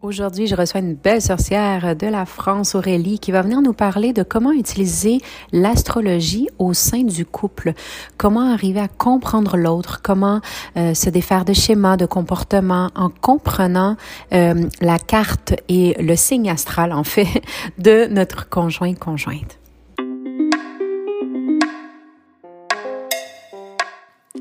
Aujourd'hui, 0.00 0.46
je 0.46 0.54
reçois 0.54 0.78
une 0.78 0.94
belle 0.94 1.20
sorcière 1.20 1.96
de 1.96 2.06
la 2.06 2.24
France, 2.24 2.76
Aurélie, 2.76 3.18
qui 3.18 3.32
va 3.32 3.42
venir 3.42 3.60
nous 3.60 3.72
parler 3.72 4.12
de 4.12 4.22
comment 4.22 4.52
utiliser 4.52 5.18
l'astrologie 5.50 6.46
au 6.60 6.72
sein 6.72 7.02
du 7.02 7.26
couple, 7.26 7.72
comment 8.16 8.52
arriver 8.52 8.78
à 8.78 8.86
comprendre 8.86 9.56
l'autre, 9.56 10.00
comment 10.00 10.40
euh, 10.76 10.94
se 10.94 11.10
défaire 11.10 11.44
de 11.44 11.52
schémas, 11.52 11.96
de 11.96 12.06
comportements 12.06 12.90
en 12.94 13.08
comprenant 13.10 13.96
euh, 14.32 14.68
la 14.80 15.00
carte 15.00 15.54
et 15.68 16.00
le 16.00 16.14
signe 16.14 16.48
astral, 16.48 16.92
en 16.92 17.02
fait, 17.02 17.42
de 17.78 18.06
notre 18.06 18.48
conjoint-conjointe. 18.48 19.57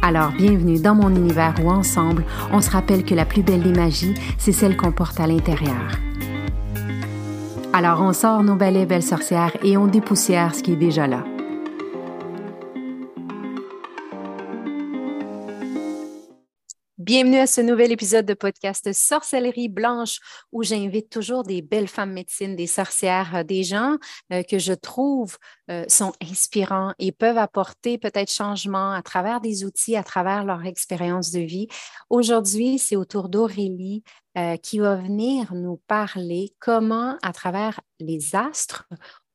Alors 0.00 0.30
bienvenue 0.30 0.78
dans 0.78 0.94
mon 0.94 1.10
univers 1.10 1.54
où 1.62 1.70
ensemble, 1.70 2.24
on 2.52 2.60
se 2.60 2.70
rappelle 2.70 3.04
que 3.04 3.14
la 3.14 3.24
plus 3.24 3.42
belle 3.42 3.62
des 3.62 3.72
magies, 3.72 4.14
c'est 4.38 4.52
celle 4.52 4.76
qu'on 4.76 4.92
porte 4.92 5.18
à 5.18 5.26
l'intérieur. 5.26 5.98
Alors 7.72 8.00
on 8.00 8.12
sort 8.12 8.42
nos 8.42 8.54
balais 8.54 8.86
belles 8.86 9.02
sorcières 9.02 9.56
et 9.62 9.76
on 9.76 9.86
dépoussière 9.86 10.54
ce 10.54 10.62
qui 10.62 10.72
est 10.72 10.76
déjà 10.76 11.06
là. 11.06 11.24
Bienvenue 17.08 17.38
à 17.38 17.46
ce 17.46 17.62
nouvel 17.62 17.90
épisode 17.90 18.26
de 18.26 18.34
podcast 18.34 18.92
Sorcellerie 18.92 19.70
Blanche 19.70 20.18
où 20.52 20.62
j'invite 20.62 21.08
toujours 21.08 21.42
des 21.42 21.62
belles 21.62 21.88
femmes 21.88 22.12
médecines, 22.12 22.54
des 22.54 22.66
sorcières, 22.66 23.34
euh, 23.36 23.44
des 23.44 23.62
gens 23.62 23.96
euh, 24.30 24.42
que 24.42 24.58
je 24.58 24.74
trouve 24.74 25.38
euh, 25.70 25.86
sont 25.88 26.12
inspirants 26.22 26.92
et 26.98 27.10
peuvent 27.10 27.38
apporter 27.38 27.96
peut-être 27.96 28.30
changement 28.30 28.92
à 28.92 29.00
travers 29.00 29.40
des 29.40 29.64
outils, 29.64 29.96
à 29.96 30.04
travers 30.04 30.44
leur 30.44 30.66
expérience 30.66 31.30
de 31.30 31.40
vie. 31.40 31.68
Aujourd'hui, 32.10 32.78
c'est 32.78 32.96
au 32.96 33.06
tour 33.06 33.30
d'Aurélie 33.30 34.04
qui 34.62 34.78
va 34.78 34.94
venir 34.94 35.52
nous 35.52 35.80
parler 35.88 36.54
comment, 36.60 37.16
à 37.22 37.32
travers 37.32 37.80
les 37.98 38.36
astres, 38.36 38.86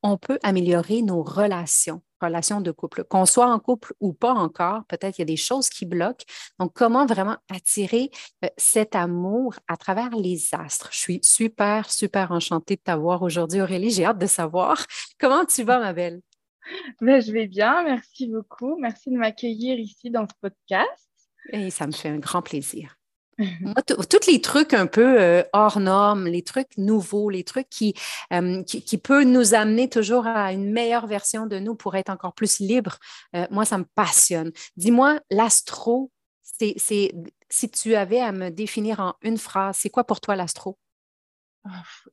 on 0.02 0.18
peut 0.18 0.40
améliorer 0.44 1.02
nos 1.02 1.24
relations 1.24 2.02
relation 2.24 2.62
de 2.62 2.72
couple. 2.72 3.04
Qu'on 3.04 3.26
soit 3.26 3.48
en 3.48 3.60
couple 3.60 3.94
ou 4.00 4.14
pas 4.14 4.34
encore, 4.34 4.84
peut-être 4.86 5.18
il 5.18 5.22
y 5.22 5.24
a 5.24 5.26
des 5.26 5.38
choses 5.38 5.70
qui 5.70 5.86
bloquent. 5.86 6.26
Donc, 6.60 6.74
comment 6.74 7.06
vraiment 7.06 7.38
attirer 7.50 8.10
euh, 8.44 8.48
cet 8.58 8.96
amour 8.96 9.56
à 9.68 9.78
travers 9.78 10.12
les 10.12 10.54
astres? 10.54 10.90
Je 10.92 10.98
suis 10.98 11.20
super, 11.22 11.92
super 11.92 12.32
enchantée 12.32 12.76
de 12.76 12.82
t'avoir 12.82 13.22
aujourd'hui, 13.22 13.62
Aurélie. 13.62 13.92
J'ai 13.92 14.06
hâte 14.06 14.20
de 14.20 14.28
savoir 14.28 14.86
comment 15.20 15.46
tu 15.46 15.64
vas, 15.64 15.80
ma 15.80 15.94
belle? 15.94 16.22
Ben, 17.02 17.22
je 17.22 17.32
vais 17.32 17.48
bien, 17.48 17.84
merci 17.84 18.28
beaucoup. 18.28 18.78
Merci 18.80 19.12
de 19.12 19.18
m'accueillir 19.18 19.78
ici 19.80 20.10
dans 20.10 20.28
ce 20.28 20.34
podcast. 20.42 21.10
Et 21.52 21.70
ça 21.70 21.88
me 21.88 21.92
fait 21.92 22.10
un 22.10 22.20
grand 22.20 22.42
plaisir. 22.42 22.96
Moi, 23.38 23.74
tous 23.86 24.28
les 24.28 24.42
trucs 24.42 24.74
un 24.74 24.88
peu 24.88 25.22
euh, 25.22 25.44
hors 25.54 25.80
normes, 25.80 26.26
les 26.28 26.44
trucs 26.44 26.78
nouveaux, 26.78 27.30
les 27.30 27.44
trucs 27.44 27.70
qui, 27.70 27.94
euh, 28.32 28.64
qui, 28.64 28.98
peuvent 28.98 29.26
nous 29.26 29.54
amener 29.54 29.90
toujours 29.90 30.28
à 30.28 30.54
une 30.54 30.72
meilleure 30.72 31.08
version 31.08 31.48
de 31.48 31.60
nous 31.60 31.76
pour 31.76 31.96
être 31.96 32.10
encore 32.10 32.34
plus 32.34 32.60
libre, 32.60 32.98
euh, 33.36 33.48
moi, 33.50 33.66
ça 33.66 33.78
me 33.78 33.86
passionne. 33.96 34.52
Dis-moi, 34.78 35.20
l'astro, 35.32 36.12
c'est, 36.44 36.76
si 36.78 37.70
tu 37.72 37.96
avais 37.96 38.20
à 38.20 38.32
me 38.32 38.50
définir 38.50 39.00
en 39.00 39.16
une 39.22 39.38
phrase, 39.38 39.78
c'est 39.78 39.90
quoi 39.90 40.04
pour 40.04 40.22
toi 40.22 40.36
l'astro? 40.36 40.78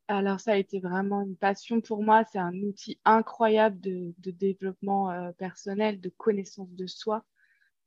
Alors, 0.09 0.39
ça 0.39 0.53
a 0.53 0.57
été 0.57 0.81
vraiment 0.81 1.23
une 1.23 1.37
passion 1.37 1.81
pour 1.81 2.03
moi. 2.03 2.25
C'est 2.31 2.39
un 2.39 2.55
outil 2.55 3.01
incroyable 3.05 3.81
de, 3.81 4.15
de 4.19 4.31
développement 4.31 5.33
personnel, 5.39 6.01
de 6.01 6.09
connaissance 6.09 6.71
de 6.71 6.87
soi, 6.87 7.25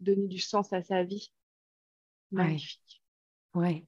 donner 0.01 0.27
du 0.27 0.39
sens 0.39 0.73
à 0.73 0.83
sa 0.83 1.03
vie. 1.03 1.31
Magnifique. 2.31 3.02
Oui. 3.55 3.85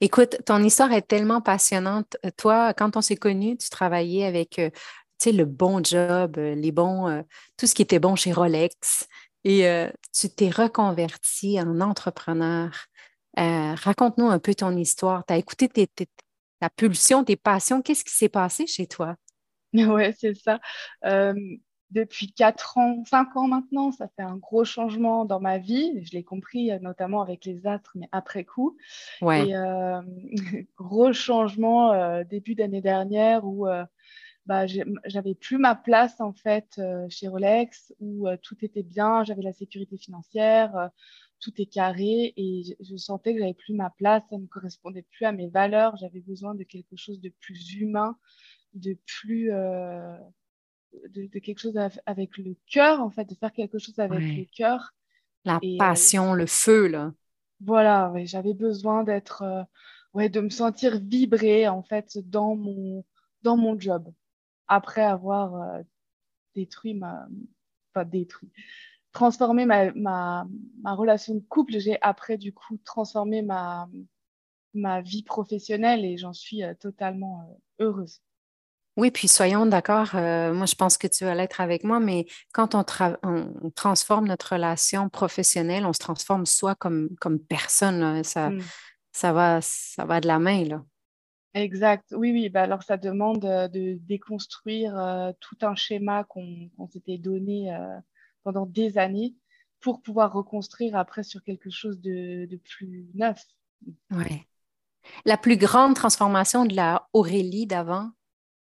Écoute, 0.00 0.38
ton 0.46 0.62
histoire 0.62 0.92
est 0.92 1.02
tellement 1.02 1.40
passionnante. 1.40 2.16
Euh, 2.24 2.30
toi, 2.36 2.74
quand 2.74 2.96
on 2.96 3.00
s'est 3.00 3.16
connus, 3.16 3.56
tu 3.56 3.70
travaillais 3.70 4.24
avec 4.24 4.58
euh, 4.58 4.70
le 5.26 5.44
bon 5.44 5.82
job, 5.84 6.36
euh, 6.38 6.54
les 6.54 6.72
bons, 6.72 7.24
tout 7.56 7.66
ce 7.66 7.74
qui 7.74 7.82
était 7.82 7.98
bon 7.98 8.16
chez 8.16 8.32
Rolex. 8.32 9.06
Et 9.44 9.64
tu 10.12 10.28
t'es 10.28 10.50
reconverti 10.50 11.58
en 11.58 11.80
entrepreneur. 11.80 12.70
Raconte-nous 13.36 14.28
un 14.28 14.38
peu 14.38 14.54
ton 14.54 14.76
histoire. 14.76 15.24
Tu 15.24 15.32
as 15.32 15.38
écouté 15.38 15.68
ta 16.60 16.68
pulsion, 16.68 17.24
tes 17.24 17.36
passions. 17.36 17.80
Qu'est-ce 17.80 18.04
qui 18.04 18.14
s'est 18.14 18.28
passé 18.28 18.66
chez 18.66 18.86
toi? 18.86 19.16
Oui, 19.72 20.12
c'est 20.18 20.34
ça 20.34 20.58
depuis 21.90 22.32
4 22.32 22.78
ans, 22.78 23.04
5 23.04 23.36
ans 23.36 23.48
maintenant, 23.48 23.90
ça 23.90 24.08
fait 24.08 24.22
un 24.22 24.36
gros 24.36 24.64
changement 24.64 25.24
dans 25.24 25.40
ma 25.40 25.58
vie. 25.58 26.04
Je 26.04 26.12
l'ai 26.12 26.22
compris 26.22 26.70
euh, 26.70 26.78
notamment 26.78 27.20
avec 27.20 27.44
les 27.44 27.66
astres, 27.66 27.92
mais 27.96 28.08
après 28.12 28.44
coup. 28.44 28.76
Ouais. 29.20 29.48
Et 29.48 29.56
euh, 29.56 30.00
gros 30.76 31.12
changement 31.12 31.92
euh, 31.92 32.22
début 32.24 32.54
d'année 32.54 32.80
dernière 32.80 33.44
où 33.44 33.66
bah, 34.46 34.66
j'avais 34.66 35.34
plus 35.34 35.58
ma 35.58 35.74
place 35.74 36.20
en 36.20 36.32
fait 36.32 36.80
chez 37.08 37.28
Rolex, 37.28 37.94
où 38.00 38.26
tout 38.42 38.56
était 38.62 38.82
bien, 38.82 39.22
j'avais 39.22 39.42
la 39.42 39.52
sécurité 39.52 39.96
financière, 39.96 40.90
tout 41.40 41.52
est 41.60 41.66
carré 41.66 42.32
et 42.36 42.62
je, 42.64 42.72
je 42.84 42.96
sentais 42.96 43.34
que 43.34 43.40
j'avais 43.40 43.54
plus 43.54 43.74
ma 43.74 43.90
place, 43.90 44.22
ça 44.28 44.38
ne 44.38 44.46
correspondait 44.46 45.02
plus 45.02 45.24
à 45.24 45.32
mes 45.32 45.48
valeurs. 45.48 45.96
J'avais 45.96 46.20
besoin 46.20 46.54
de 46.54 46.64
quelque 46.64 46.96
chose 46.96 47.20
de 47.20 47.32
plus 47.40 47.74
humain, 47.74 48.16
de 48.74 48.96
plus 49.06 49.52
de, 51.08 51.38
quelque 51.38 51.58
chose 51.58 51.78
avec 52.06 52.36
le 52.38 52.56
cœur, 52.66 53.00
en 53.00 53.10
fait, 53.10 53.24
de 53.24 53.34
faire 53.34 53.52
quelque 53.52 53.78
chose 53.78 53.98
avec 53.98 54.20
le 54.20 54.44
cœur. 54.56 54.94
La 55.44 55.56
euh, 55.62 55.76
passion, 55.78 56.34
le 56.34 56.46
feu, 56.46 56.86
là. 56.86 57.12
Voilà, 57.60 58.12
j'avais 58.24 58.54
besoin 58.54 59.04
d'être, 59.04 59.42
euh, 59.42 59.62
ouais, 60.14 60.28
de 60.28 60.40
me 60.40 60.50
sentir 60.50 60.98
vibrer, 60.98 61.68
en 61.68 61.82
fait, 61.82 62.18
dans 62.18 62.56
mon, 62.56 63.04
dans 63.42 63.56
mon 63.56 63.78
job. 63.78 64.12
Après 64.68 65.02
avoir 65.02 65.54
euh, 65.54 65.82
détruit 66.54 66.94
ma. 66.94 67.26
Enfin, 67.92 68.04
détruit. 68.04 68.50
Transformé 69.12 69.66
ma, 69.66 69.92
ma, 69.92 70.46
ma 70.82 70.94
relation 70.94 71.34
de 71.34 71.40
couple, 71.40 71.78
j'ai 71.78 71.98
après, 72.00 72.38
du 72.38 72.52
coup, 72.52 72.78
transformé 72.84 73.42
ma, 73.42 73.88
ma 74.74 75.00
vie 75.00 75.24
professionnelle 75.24 76.04
et 76.04 76.16
j'en 76.16 76.32
suis 76.32 76.62
totalement 76.78 77.60
heureuse. 77.80 78.20
Oui, 78.96 79.10
puis 79.10 79.28
soyons 79.28 79.66
d'accord, 79.66 80.10
euh, 80.14 80.52
moi 80.52 80.66
je 80.66 80.74
pense 80.74 80.98
que 80.98 81.06
tu 81.06 81.24
vas 81.24 81.34
l'être 81.34 81.60
avec 81.60 81.84
moi, 81.84 82.00
mais 82.00 82.26
quand 82.52 82.74
on, 82.74 82.84
transforme 83.70 84.26
notre 84.26 84.54
relation 84.54 85.08
professionnelle, 85.08 85.86
on 85.86 85.92
se 85.92 86.00
transforme 86.00 86.44
soi 86.44 86.74
comme, 86.74 87.08
comme 87.20 87.38
personne. 87.38 88.22
Ça, 88.24 88.50
mmh. 88.50 88.62
ça, 89.12 89.32
va, 89.32 89.60
ça 89.62 90.04
va 90.04 90.20
de 90.20 90.26
la 90.26 90.38
main. 90.38 90.64
Là. 90.64 90.84
Exact. 91.54 92.12
Oui, 92.16 92.32
oui. 92.32 92.48
Bah 92.48 92.62
alors, 92.62 92.82
ça 92.82 92.96
demande 92.96 93.44
euh, 93.44 93.68
de 93.68 93.96
déconstruire 94.02 94.98
euh, 94.98 95.32
tout 95.40 95.56
un 95.62 95.76
schéma 95.76 96.24
qu'on 96.24 96.68
s'était 96.92 97.18
donné 97.18 97.74
pendant 98.42 98.66
des 98.66 98.98
années 98.98 99.34
pour 99.80 100.02
pouvoir 100.02 100.32
reconstruire 100.32 100.96
après 100.96 101.22
sur 101.22 101.42
quelque 101.42 101.70
chose 101.70 102.00
de, 102.00 102.46
de 102.46 102.56
plus 102.56 103.08
neuf. 103.14 103.42
Oui. 104.10 104.42
La 105.24 105.36
plus 105.36 105.56
grande 105.56 105.94
transformation 105.94 106.66
de 106.66 106.74
la 106.74 107.08
Aurélie 107.12 107.66
d'avant, 107.66 108.10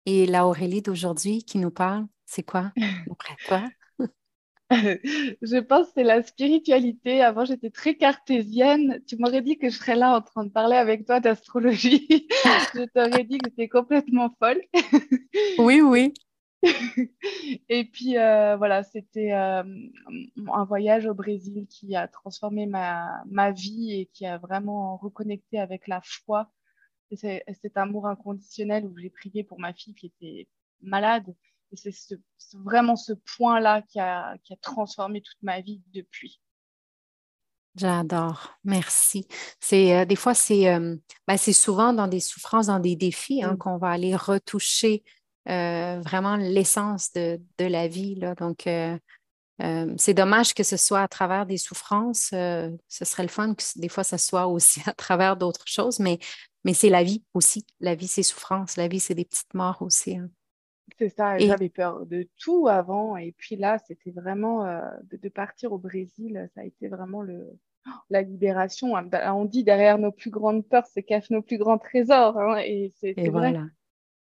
et 0.08 0.24
la 0.24 0.46
Aurélie 0.46 0.80
d'aujourd'hui 0.80 1.44
qui 1.44 1.58
nous 1.58 1.70
parle, 1.70 2.06
c'est 2.24 2.42
quoi? 2.42 2.72
Après 3.10 3.36
toi? 3.46 3.62
je 4.70 5.60
pense 5.60 5.88
que 5.88 5.92
c'est 5.96 6.02
la 6.02 6.22
spiritualité. 6.22 7.20
Avant, 7.20 7.44
j'étais 7.44 7.68
très 7.68 7.94
cartésienne. 7.94 9.02
Tu 9.06 9.16
m'aurais 9.18 9.42
dit 9.42 9.58
que 9.58 9.68
je 9.68 9.76
serais 9.76 9.96
là 9.96 10.16
en 10.16 10.22
train 10.22 10.44
de 10.44 10.50
parler 10.50 10.76
avec 10.76 11.04
toi 11.04 11.20
d'astrologie. 11.20 12.26
je 12.74 12.86
t'aurais 12.86 13.24
dit 13.24 13.36
que 13.36 13.50
j'étais 13.50 13.68
complètement 13.68 14.34
folle. 14.38 14.62
oui, 15.58 15.82
oui. 15.82 16.14
et 17.68 17.84
puis 17.84 18.14
voilà, 18.14 18.84
c'était 18.84 19.32
un 19.32 19.64
voyage 20.66 21.04
au 21.06 21.12
Brésil 21.12 21.66
qui 21.68 21.96
a 21.96 22.08
transformé 22.08 22.64
ma, 22.64 23.22
ma, 23.26 23.52
vie 23.52 23.92
et 23.92 24.06
qui 24.06 24.24
a 24.24 24.38
vraiment 24.38 24.96
reconnecté 24.96 25.58
avec 25.58 25.86
la 25.86 26.00
foi 26.02 26.50
et 27.10 27.16
cet 27.16 27.76
amour 27.76 28.06
inconditionnel 28.06 28.86
où 28.86 28.96
j'ai 28.98 29.10
prié 29.10 29.44
pour 29.44 29.58
ma 29.58 29.72
fille 29.72 29.94
qui 29.94 30.06
était 30.06 30.48
malade. 30.80 31.34
Et 31.72 31.76
c'est 31.76 32.18
vraiment 32.54 32.96
ce 32.96 33.12
point-là 33.36 33.82
qui 33.82 34.00
a, 34.00 34.36
qui 34.44 34.54
a 34.54 34.56
transformé 34.56 35.20
toute 35.20 35.42
ma 35.42 35.60
vie 35.60 35.82
depuis. 35.92 36.40
J'adore, 37.78 38.58
merci. 38.64 39.28
C'est 39.60 39.96
euh, 39.96 40.04
des 40.04 40.16
fois 40.16 40.34
c'est 40.34 40.68
euh, 40.68 40.96
ben, 41.28 41.36
c'est 41.36 41.52
souvent 41.52 41.92
dans 41.92 42.08
des 42.08 42.18
souffrances, 42.18 42.66
dans 42.66 42.80
des 42.80 42.96
défis 42.96 43.44
hein, 43.44 43.52
mmh. 43.52 43.58
qu'on 43.58 43.76
va 43.76 43.90
aller 43.90 44.16
retoucher 44.16 45.04
euh, 45.48 46.00
vraiment 46.00 46.36
l'essence 46.36 47.12
de, 47.12 47.40
de, 47.58 47.64
la 47.66 47.86
vie. 47.86 48.16
Là. 48.16 48.34
Donc 48.34 48.68
c'est 49.96 50.14
dommage 50.14 50.54
que 50.54 50.62
ce 50.62 50.76
soit 50.76 51.02
à 51.02 51.08
travers 51.08 51.46
des 51.46 51.56
souffrances. 51.56 52.30
ce 52.30 53.04
serait 53.04 53.22
le 53.22 53.28
fun 53.28 53.54
que 53.54 53.62
des 53.76 53.88
fois 53.88 54.04
ça 54.04 54.18
soit 54.18 54.46
aussi 54.48 54.80
à 54.86 54.92
travers 54.92 55.36
d'autres 55.36 55.66
choses, 55.66 56.00
mais 56.00 56.18
mais 56.64 56.74
c'est 56.74 56.90
la 56.90 57.02
vie 57.02 57.24
aussi. 57.34 57.66
La 57.80 57.94
vie 57.94 58.08
c'est 58.08 58.22
souffrance, 58.22 58.76
la 58.76 58.88
vie 58.88 59.00
c'est 59.00 59.14
des 59.14 59.24
petites 59.24 59.54
morts 59.54 59.82
aussi. 59.82 60.16
Hein. 60.16 60.30
C'est 60.98 61.10
ça, 61.10 61.38
j'avais 61.38 61.68
peur 61.68 62.06
de 62.06 62.26
tout 62.38 62.66
avant. 62.68 63.16
Et 63.16 63.32
puis 63.32 63.56
là, 63.56 63.78
c'était 63.86 64.10
vraiment 64.10 64.64
de, 65.02 65.28
partir 65.28 65.72
au 65.72 65.78
Brésil, 65.78 66.48
ça 66.54 66.62
a 66.62 66.64
été 66.64 66.88
vraiment 66.88 67.22
le, 67.22 67.46
la 68.10 68.22
libération. 68.22 68.96
Hein. 68.96 69.04
Bah, 69.04 69.34
on 69.34 69.44
dit 69.44 69.64
derrière 69.64 69.98
nos 69.98 70.12
plus 70.12 70.30
grandes 70.30 70.66
peurs 70.66 70.86
se 70.86 71.00
cachent 71.00 71.30
nos 71.30 71.42
plus 71.42 71.58
grands 71.58 71.78
trésors. 71.78 72.38
Hein, 72.38 72.58
et 72.64 72.92
c'est 72.96 73.14
voilà. 73.28 73.66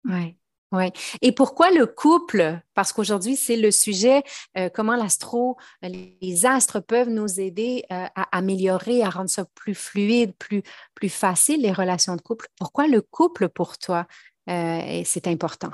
Ouais. 0.05 0.37
Ouais. 0.70 0.93
Et 1.23 1.32
pourquoi 1.32 1.70
le 1.70 1.87
couple? 1.87 2.61
Parce 2.75 2.93
qu'aujourd'hui, 2.93 3.37
c'est 3.37 3.56
le 3.56 3.70
sujet, 3.70 4.23
euh, 4.59 4.69
comment 4.69 4.97
l'astro, 4.97 5.56
les 5.82 6.44
astres 6.44 6.81
peuvent 6.81 7.09
nous 7.09 7.41
aider 7.41 7.85
euh, 7.91 8.06
à 8.15 8.37
améliorer, 8.37 9.03
à 9.03 9.09
rendre 9.09 9.31
ça 9.31 9.47
plus 9.55 9.75
fluide, 9.75 10.35
plus, 10.37 10.62
plus 10.94 11.09
facile, 11.09 11.62
les 11.62 11.73
relations 11.73 12.17
de 12.17 12.20
couple. 12.20 12.49
Pourquoi 12.59 12.87
le 12.87 13.00
couple 13.00 13.49
pour 13.49 13.79
toi, 13.79 14.06
euh, 14.50 15.03
c'est 15.05 15.26
important? 15.26 15.70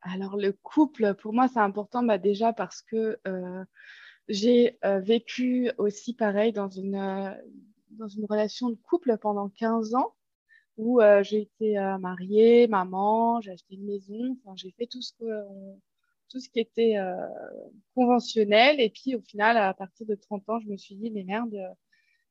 Alors, 0.00 0.36
le 0.36 0.52
couple, 0.52 1.14
pour 1.14 1.34
moi, 1.34 1.48
c'est 1.52 1.60
important 1.60 2.02
bah, 2.02 2.18
déjà 2.18 2.52
parce 2.54 2.80
que 2.80 3.18
j'ai 4.28 4.78
euh, 4.84 5.00
vécu 5.00 5.70
aussi 5.78 6.14
pareil 6.14 6.52
dans 6.52 6.68
une, 6.68 6.94
euh, 6.94 7.30
dans 7.90 8.08
une 8.08 8.24
relation 8.24 8.70
de 8.70 8.76
couple 8.76 9.16
pendant 9.18 9.48
15 9.48 9.94
ans 9.94 10.14
où 10.76 11.00
euh, 11.00 11.22
j'ai 11.22 11.42
été 11.42 11.74
mariée, 12.00 12.66
maman, 12.66 13.40
j'ai 13.40 13.52
acheté 13.52 13.74
une 13.74 13.86
maison, 13.86 14.36
enfin, 14.44 14.54
j'ai 14.56 14.72
fait 14.72 14.86
tout 14.86 15.02
ce, 15.02 15.12
que, 15.12 15.46
tout 16.28 16.40
ce 16.40 16.48
qui 16.48 16.60
était 16.60 16.96
conventionnel. 17.94 18.80
Et 18.80 18.90
puis 18.90 19.14
au 19.14 19.20
final, 19.20 19.56
à 19.56 19.74
partir 19.74 20.06
de 20.06 20.14
30 20.14 20.48
ans, 20.48 20.60
je 20.60 20.68
me 20.68 20.76
suis 20.76 20.96
dit, 20.96 21.10
mais 21.10 21.24
merde, 21.24 21.56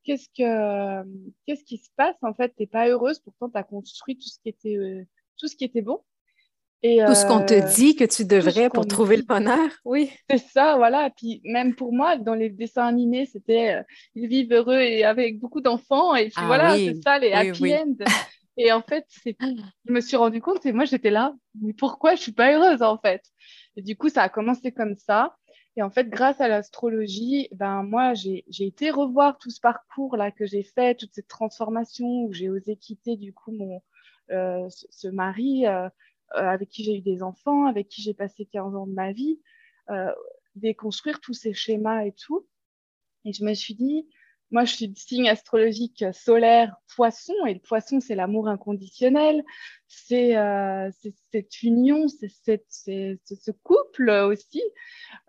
qu'est-ce, 0.04 0.30
que, 0.30 1.04
qu'est-ce 1.45 1.63
qui 1.63 1.78
se 1.78 1.90
passe 1.95 2.18
En 2.22 2.34
fait, 2.34 2.50
tu 2.56 2.63
n'es 2.63 2.68
pas 2.68 2.88
heureuse, 2.88 3.19
pourtant 3.19 3.50
tu 3.50 3.57
as 3.57 3.63
construit 3.63 4.18
tout 4.18 4.30
ce 4.30 4.40
qui 4.40 4.50
était, 4.50 5.07
tout 5.38 5.48
ce 5.48 5.56
qui 5.56 5.63
était 5.66 5.81
bon 5.81 6.01
tout 6.84 7.16
ce 7.16 7.26
qu'on 7.26 7.46
te 7.46 7.54
euh, 7.54 7.74
dit 7.76 7.96
que 7.96 8.04
tu 8.04 8.26
devrais 8.26 8.70
pour 8.70 8.86
trouver 8.86 9.16
le 9.16 9.24
bonheur, 9.24 9.70
oui. 9.86 10.12
C'est 10.30 10.38
ça, 10.38 10.76
voilà. 10.76 11.10
Puis 11.16 11.42
même 11.46 11.76
pour 11.76 11.94
moi, 11.94 12.18
dans 12.18 12.34
les 12.34 12.50
dessins 12.50 12.86
animés, 12.86 13.26
c'était 13.26 13.76
euh, 13.76 13.84
ils 14.16 14.28
vivent 14.28 14.52
heureux 14.52 14.80
et 14.80 15.06
avec 15.06 15.40
beaucoup 15.40 15.62
d'enfants. 15.62 16.14
Et 16.16 16.26
puis 16.26 16.34
ah 16.38 16.46
voilà, 16.46 16.76
c'est 16.76 17.02
ça, 17.02 17.20
les 17.20 17.32
happy 17.32 17.74
end. 17.74 17.96
Et 18.58 18.72
en 18.72 18.82
fait, 18.82 19.06
je 19.26 19.92
me 19.92 20.02
suis 20.02 20.18
rendu 20.18 20.42
compte 20.42 20.66
et 20.66 20.74
moi, 20.74 20.86
j'étais 20.86 21.10
là, 21.10 21.34
mais 21.60 21.74
pourquoi 21.74 22.16
je 22.16 22.22
suis 22.22 22.34
pas 22.34 22.54
heureuse 22.54 22.82
en 22.82 22.98
fait? 22.98 23.24
Et 23.78 23.82
du 23.82 23.96
coup, 23.96 24.10
ça 24.10 24.24
a 24.24 24.30
commencé 24.30 24.72
comme 24.72 24.96
ça. 24.96 25.36
Et 25.76 25.82
en 25.82 25.90
fait, 25.90 26.08
grâce 26.08 26.40
à 26.40 26.48
l'astrologie, 26.48 27.48
ben 27.54 27.82
moi, 27.82 28.14
j'ai 28.14 28.44
été 28.60 28.92
revoir 28.92 29.40
tout 29.40 29.50
ce 29.50 29.60
parcours-là 29.60 30.32
que 30.32 30.46
j'ai 30.46 30.62
fait, 30.62 30.96
toute 30.96 31.14
cette 31.14 31.28
transformation 31.28 32.26
où 32.26 32.34
j'ai 32.34 32.50
osé 32.50 32.76
quitter 32.76 33.16
du 33.16 33.34
coup 33.34 33.52
mon 33.52 33.82
euh, 34.32 34.68
ce, 34.70 35.08
mari. 35.08 35.66
Euh, 35.68 35.90
avec 36.34 36.70
qui 36.70 36.84
j'ai 36.84 36.98
eu 36.98 37.02
des 37.02 37.24
enfants, 37.24 37.66
avec 37.66 37.88
qui 37.90 38.02
j'ai 38.02 38.14
passé 38.14 38.46
15 38.46 38.76
ans 38.76 38.88
de 38.88 38.94
ma 38.94 39.12
vie, 39.12 39.40
euh, 39.90 40.12
déconstruire 40.56 41.20
tous 41.20 41.34
ces 41.34 41.54
schémas 41.54 42.06
et 42.06 42.12
tout. 42.14 42.48
Et 43.26 43.34
je 43.34 43.44
me 43.44 43.54
suis 43.54 43.76
dit, 43.76 44.08
moi, 44.54 44.66
je 44.66 44.76
suis 44.76 44.88
de 44.88 44.98
signe 44.98 45.30
astrologique 45.30 46.06
solaire 46.14 46.76
poisson, 46.96 47.34
et 47.48 47.56
le 47.56 47.60
poisson, 47.60 48.00
c'est 48.00 48.14
l'amour 48.14 48.48
inconditionnel, 48.48 49.44
c'est 49.88 50.38
euh, 50.38 50.92
cette 51.32 51.64
union, 51.64 52.08
c'est 52.08 52.30
ce 52.70 53.52
couple 53.64 54.12
aussi, 54.12 54.62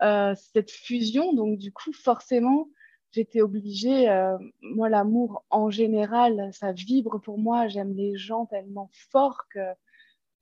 euh, 0.03 0.35
cette 0.53 0.71
fusion. 0.71 1.33
Donc, 1.33 1.59
du 1.59 1.73
coup, 1.73 1.93
forcément, 1.95 2.69
j'étais 3.13 3.41
obligée, 3.41 4.11
euh, 4.11 4.37
moi, 4.61 4.91
l'amour 4.91 5.45
en 5.49 5.71
général, 5.71 6.51
ça 6.53 6.73
vibre 6.73 7.19
pour 7.19 7.39
moi, 7.39 7.67
j'aime 7.69 7.95
les 7.95 8.17
gens 8.17 8.45
tellement 8.45 8.91
fort 9.11 9.45
que 9.49 9.61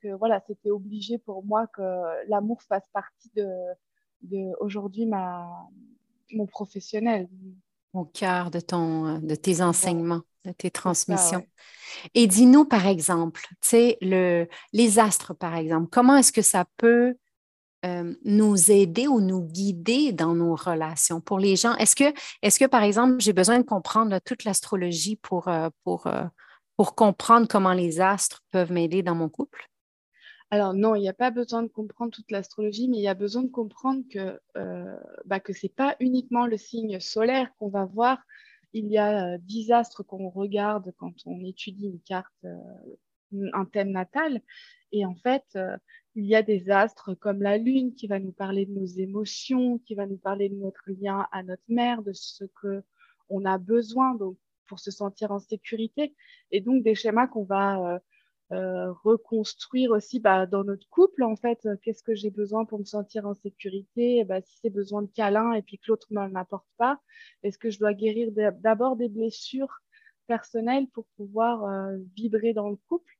voilà, 0.09 0.41
c'était 0.47 0.71
obligé 0.71 1.19
pour 1.19 1.45
moi 1.45 1.67
que 1.67 1.83
l'amour 2.29 2.63
fasse 2.63 2.89
partie 2.93 3.31
de, 3.37 3.47
de 4.23 4.53
aujourd'hui 4.61 5.07
ma 5.07 5.49
mon 6.33 6.47
professionnel. 6.47 7.29
Au 7.93 8.05
cœur 8.05 8.51
de 8.51 8.61
ton 8.61 9.19
de 9.19 9.35
tes 9.35 9.61
enseignements, 9.61 10.23
de 10.45 10.53
tes 10.53 10.71
transmissions. 10.71 11.45
Et 12.15 12.27
dis-nous 12.27 12.65
par 12.65 12.87
exemple, 12.87 13.43
tu 13.49 13.57
sais 13.61 13.99
le 14.01 14.47
les 14.73 14.99
astres 14.99 15.35
par 15.35 15.57
exemple, 15.57 15.89
comment 15.91 16.17
est-ce 16.17 16.33
que 16.33 16.43
ça 16.43 16.65
peut 16.77 17.17
euh, 17.85 18.15
nous 18.25 18.71
aider 18.71 19.09
ou 19.09 19.21
nous 19.21 19.43
guider 19.43 20.13
dans 20.13 20.35
nos 20.35 20.55
relations? 20.55 21.21
Pour 21.21 21.41
les 21.41 21.57
gens? 21.57 21.75
Est-ce 21.77 21.97
que, 21.97 22.15
est 22.41 22.57
que, 22.57 22.67
par 22.67 22.85
exemple, 22.85 23.17
j'ai 23.19 23.33
besoin 23.33 23.59
de 23.59 23.65
comprendre 23.65 24.21
toute 24.25 24.45
l'astrologie 24.45 25.17
pour, 25.17 25.49
euh, 25.49 25.69
pour, 25.83 26.07
euh, 26.07 26.23
pour 26.77 26.95
comprendre 26.95 27.49
comment 27.49 27.73
les 27.73 28.01
astres 28.01 28.41
peuvent 28.53 28.71
m'aider 28.71 29.03
dans 29.03 29.17
mon 29.17 29.29
couple? 29.29 29.69
Alors 30.53 30.75
non, 30.75 30.95
il 30.95 31.01
n'y 31.01 31.09
a 31.09 31.15
pas 31.15 31.31
besoin 31.31 31.63
de 31.63 31.69
comprendre 31.69 32.13
toute 32.13 32.31
l'astrologie, 32.31 32.87
mais 32.87 32.99
il 32.99 33.03
y 33.03 33.09
a 33.09 33.15
besoin 33.15 33.43
de 33.43 33.49
comprendre 33.49 34.05
que 34.11 34.39
euh, 34.59 34.99
bah, 35.25 35.41
que 35.41 35.55
ce 35.55 35.65
n'est 35.65 35.73
pas 35.73 35.97
uniquement 35.99 36.47
le 36.47 36.59
signe 36.59 37.01
solaire 37.01 37.51
qu'on 37.59 37.71
va 37.71 37.87
voir. 37.87 38.19
Il 38.75 38.87
y 38.89 38.99
a 38.99 39.33
euh, 39.33 39.39
dix 39.41 39.73
astres 39.73 40.03
qu'on 40.03 40.29
regarde 40.29 40.93
quand 40.99 41.15
on 41.25 41.43
étudie 41.43 41.87
une 41.87 42.01
carte, 42.01 42.45
euh, 42.45 43.49
un 43.55 43.65
thème 43.65 43.93
natal. 43.93 44.43
Et 44.93 45.07
en 45.07 45.15
fait, 45.15 45.59
il 46.17 46.27
y 46.27 46.35
a 46.35 46.43
des 46.43 46.69
astres 46.69 47.15
comme 47.15 47.41
la 47.41 47.57
Lune 47.57 47.95
qui 47.95 48.07
va 48.07 48.19
nous 48.19 48.33
parler 48.33 48.67
de 48.67 48.73
nos 48.73 48.85
émotions, 48.85 49.79
qui 49.79 49.95
va 49.95 50.05
nous 50.05 50.19
parler 50.19 50.51
de 50.51 50.57
notre 50.57 50.83
lien 50.89 51.27
à 51.33 51.43
notre 51.43 51.63
mère, 51.69 52.03
de 52.03 52.13
ce 52.13 52.45
que 52.61 52.83
on 53.31 53.47
a 53.47 53.57
besoin 53.57 54.15
donc, 54.17 54.37
pour 54.67 54.81
se 54.81 54.91
sentir 54.91 55.33
en 55.33 55.39
sécurité. 55.39 56.15
Et 56.51 56.61
donc 56.61 56.83
des 56.83 56.95
schémas 56.95 57.27
qu'on 57.27 57.45
va 57.45 58.03
euh, 58.53 58.93
reconstruire 59.05 59.91
aussi 59.93 60.21
bah, 60.21 60.47
dans 60.47 60.65
notre 60.65 60.89
couple, 60.91 61.23
en 61.25 61.37
fait, 61.37 61.65
euh, 61.67 61.77
qu'est-ce 61.83 62.03
que 62.03 62.15
j'ai 62.15 62.31
besoin 62.31 62.65
pour 62.65 62.79
me 62.79 62.85
sentir 62.85 63.27
en 63.27 63.35
sécurité? 63.35 64.25
Bah, 64.25 64.41
Si 64.43 64.59
c'est 64.63 64.71
besoin 64.71 65.03
de 65.03 65.11
câlin 65.15 65.53
et 65.55 65.63
puis 65.63 65.79
que 65.79 65.85
l'autre 65.89 66.09
ne 66.11 66.17
m'en 66.21 66.35
apporte 66.41 66.69
pas, 66.79 67.01
est-ce 67.43 67.59
que 67.59 67.71
je 67.71 67.79
dois 67.79 67.95
guérir 67.95 68.31
d'abord 68.61 68.97
des 68.97 69.09
blessures 69.09 69.81
personnelles 70.27 70.87
pour 70.89 71.07
pouvoir 71.17 71.65
euh, 71.65 71.97
vibrer 72.17 72.53
dans 72.53 72.69
le 72.71 72.77
couple? 72.89 73.13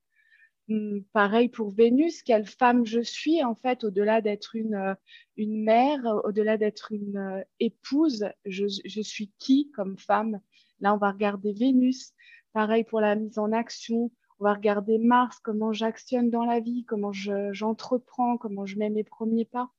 Hum, 0.69 1.05
Pareil 1.13 1.49
pour 1.49 1.71
Vénus, 1.71 2.23
quelle 2.23 2.47
femme 2.47 2.87
je 2.87 3.01
suis, 3.01 3.43
en 3.45 3.55
fait, 3.55 3.85
au-delà 3.85 4.21
d'être 4.21 4.55
une, 4.55 4.97
une 5.37 5.63
mère, 5.65 6.01
au-delà 6.25 6.57
d'être 6.57 6.93
une 6.93 7.45
épouse, 7.61 8.27
je, 8.45 8.67
je 8.85 9.01
suis 9.03 9.33
qui 9.39 9.71
comme 9.73 9.99
femme? 9.99 10.41
Là, 10.81 10.95
on 10.95 10.99
va 10.99 11.11
regarder 11.13 11.53
Vénus. 11.53 12.13
Pareil 12.53 12.85
pour 12.85 13.01
la 13.01 13.17
mise 13.17 13.39
en 13.39 13.51
action, 13.53 14.11
on 14.43 14.45
va 14.45 14.55
regarder 14.55 14.99
Mars, 14.99 15.39
comment 15.39 15.73
j'actionne 15.73 16.29
dans 16.29 16.45
la 16.45 16.59
vie, 16.59 16.85
comment 16.85 17.13
j'entreprends, 17.13 18.37
comment 18.39 18.67
je 18.67 18.77
mets 18.77 18.91
mes 18.91 19.05
premiers 19.05 19.45
pas. 19.45 19.71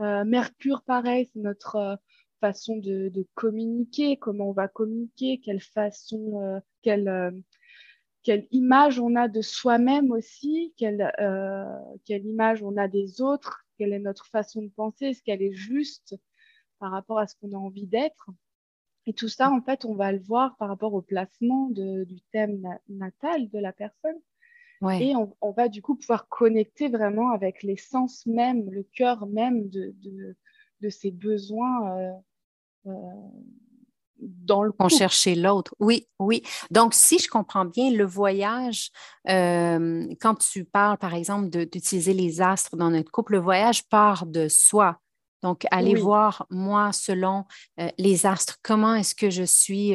Euh, 0.00 0.24
Mercure, 0.24 0.82
pareil, 0.82 1.30
c'est 1.32 1.38
notre 1.38 1.76
euh, 1.76 1.96
façon 2.40 2.78
de, 2.78 3.12
communiquer, 3.36 4.16
comment 4.16 4.48
on 4.48 4.52
va 4.52 4.66
communiquer, 4.66 5.38
quelle 5.38 5.60
façon, 5.60 6.42
euh, 6.42 6.58
quelle, 6.82 7.44
quelle 8.24 8.48
image 8.50 8.98
on 8.98 9.14
a 9.14 9.28
de 9.28 9.40
soi-même 9.40 10.10
aussi, 10.10 10.74
quelle, 10.76 11.12
quelle 12.04 12.26
image 12.26 12.64
on 12.64 12.76
a 12.76 12.88
des 12.88 13.20
autres, 13.20 13.66
quelle 13.78 13.92
est 13.92 14.00
notre 14.00 14.26
façon 14.26 14.62
de 14.62 14.70
penser, 14.70 15.06
est-ce 15.06 15.22
qu'elle 15.22 15.42
est 15.42 15.54
juste 15.54 16.16
par 16.80 16.90
rapport 16.90 17.20
à 17.20 17.28
ce 17.28 17.36
qu'on 17.36 17.52
a 17.52 17.56
envie 17.56 17.86
d'être. 17.86 18.30
Et 19.06 19.12
tout 19.12 19.28
ça, 19.28 19.50
en 19.50 19.62
fait, 19.62 19.84
on 19.84 19.94
va 19.94 20.12
le 20.12 20.18
voir 20.18 20.56
par 20.56 20.68
rapport 20.68 20.94
au 20.94 21.02
placement 21.02 21.68
du 21.70 22.20
thème 22.32 22.62
natal 22.88 23.48
de 23.48 23.58
la 23.58 23.72
personne. 23.72 24.16
Et 25.00 25.14
on, 25.16 25.50
va 25.52 25.68
du 25.68 25.80
coup 25.80 25.96
pouvoir 25.96 26.28
connecter 26.28 26.88
vraiment 26.88 27.30
avec 27.30 27.62
l'essence 27.62 28.26
même, 28.26 28.70
le 28.70 28.82
cœur 28.82 29.26
même 29.26 29.70
de, 29.70 29.94
de, 30.02 30.36
de 30.82 30.88
ses 30.90 31.10
besoins 31.10 31.98
euh, 31.98 32.12
euh, 32.88 32.90
dans 34.18 34.62
le 34.62 34.72
On 34.78 34.88
cherchait 34.88 35.34
l'autre. 35.34 35.74
Oui, 35.78 36.06
oui. 36.18 36.42
Donc, 36.70 36.94
si 36.94 37.18
je 37.18 37.28
comprends 37.28 37.64
bien, 37.64 37.90
le 37.90 38.04
voyage, 38.04 38.90
euh, 39.28 40.06
quand 40.20 40.36
tu 40.36 40.64
parles, 40.64 40.98
par 40.98 41.14
exemple, 41.14 41.48
d'utiliser 41.48 42.12
les 42.12 42.40
astres 42.40 42.76
dans 42.76 42.90
notre 42.90 43.10
couple, 43.10 43.32
le 43.32 43.40
voyage 43.40 43.88
part 43.88 44.26
de 44.26 44.48
soi. 44.48 45.00
Donc, 45.46 45.64
aller 45.70 45.94
voir, 45.94 46.46
moi, 46.50 46.92
selon 46.92 47.44
euh, 47.78 47.88
les 47.98 48.26
astres, 48.26 48.58
comment 48.62 48.94
est-ce 48.94 49.14
que 49.14 49.30
je 49.30 49.44
suis 49.44 49.94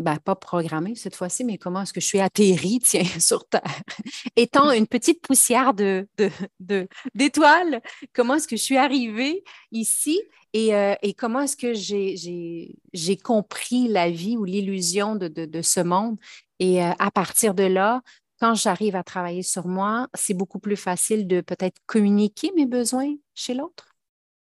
ben, 0.00 0.16
pas 0.16 0.34
programmée 0.34 0.94
cette 0.94 1.14
fois-ci, 1.14 1.44
mais 1.44 1.58
comment 1.58 1.82
est-ce 1.82 1.92
que 1.92 2.00
je 2.00 2.06
suis 2.06 2.20
atterrie, 2.20 2.80
tiens, 2.84 3.04
sur 3.04 3.46
Terre? 3.46 3.82
Étant 4.36 4.72
une 4.72 4.86
petite 4.86 5.20
poussière 5.20 5.74
de, 5.74 6.08
d'étoiles, 7.14 7.82
comment 8.14 8.34
est-ce 8.34 8.48
que 8.48 8.56
je 8.56 8.62
suis 8.62 8.78
arrivée 8.78 9.44
ici 9.72 10.20
et, 10.52 10.74
euh, 10.74 10.94
comment 11.16 11.42
est-ce 11.42 11.56
que 11.56 11.74
j'ai, 11.74 13.16
compris 13.18 13.88
la 13.88 14.10
vie 14.10 14.36
ou 14.36 14.44
l'illusion 14.44 15.16
de, 15.16 15.62
ce 15.62 15.80
monde? 15.80 16.18
Et 16.58 16.82
euh, 16.82 16.90
à 16.98 17.10
partir 17.10 17.54
de 17.54 17.64
là, 17.64 18.02
quand 18.40 18.54
j'arrive 18.54 18.96
à 18.96 19.04
travailler 19.04 19.42
sur 19.42 19.66
moi, 19.68 20.08
c'est 20.14 20.34
beaucoup 20.34 20.58
plus 20.58 20.76
facile 20.76 21.26
de 21.26 21.40
peut-être 21.40 21.78
communiquer 21.86 22.52
mes 22.56 22.66
besoins 22.66 23.14
chez 23.34 23.54
l'autre. 23.54 23.89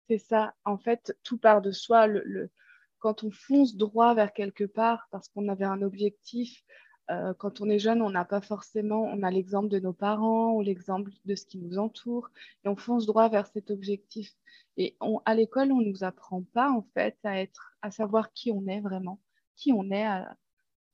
C'est 0.07 0.17
ça. 0.17 0.53
En 0.65 0.77
fait, 0.77 1.17
tout 1.23 1.37
part 1.37 1.61
de 1.61 1.71
soi. 1.71 2.07
le 2.07 2.51
quand 2.99 3.23
on 3.23 3.31
fonce 3.31 3.75
droit 3.75 4.13
vers 4.15 4.33
quelque 4.33 4.63
part 4.63 5.07
parce 5.11 5.27
qu'on 5.29 5.47
avait 5.49 5.65
un 5.65 5.81
objectif, 5.81 6.63
euh, 7.09 7.33
quand 7.35 7.61
on 7.61 7.69
est 7.69 7.79
jeune, 7.79 8.01
on 8.01 8.09
n'a 8.09 8.25
pas 8.25 8.41
forcément, 8.41 9.03
on 9.03 9.23
a 9.23 9.31
l'exemple 9.31 9.69
de 9.69 9.79
nos 9.79 9.93
parents 9.93 10.53
ou 10.53 10.61
l'exemple 10.61 11.11
de 11.25 11.35
ce 11.35 11.45
qui 11.45 11.57
nous 11.57 11.77
entoure 11.77 12.29
et 12.65 12.67
on 12.67 12.75
fonce 12.75 13.05
droit 13.05 13.29
vers 13.29 13.47
cet 13.47 13.71
objectif. 13.71 14.33
Et 14.75 14.97
à 15.25 15.35
l'école, 15.35 15.71
on 15.71 15.79
ne 15.79 15.89
nous 15.89 16.03
apprend 16.03 16.43
pas 16.53 16.69
en 16.69 16.81
fait 16.93 17.17
à 17.23 17.39
être, 17.39 17.77
à 17.81 17.91
savoir 17.91 18.33
qui 18.33 18.51
on 18.51 18.67
est 18.67 18.81
vraiment, 18.81 19.21
qui 19.55 19.71
on 19.71 19.89
est. 19.91 20.07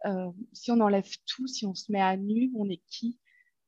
Euh, 0.06 0.32
si 0.52 0.70
on 0.70 0.82
enlève 0.82 1.10
tout, 1.26 1.48
si 1.48 1.66
on 1.66 1.74
se 1.74 1.92
met 1.92 2.02
à 2.02 2.18
nu, 2.18 2.52
on 2.56 2.70
est 2.70 2.82
qui 2.90 3.18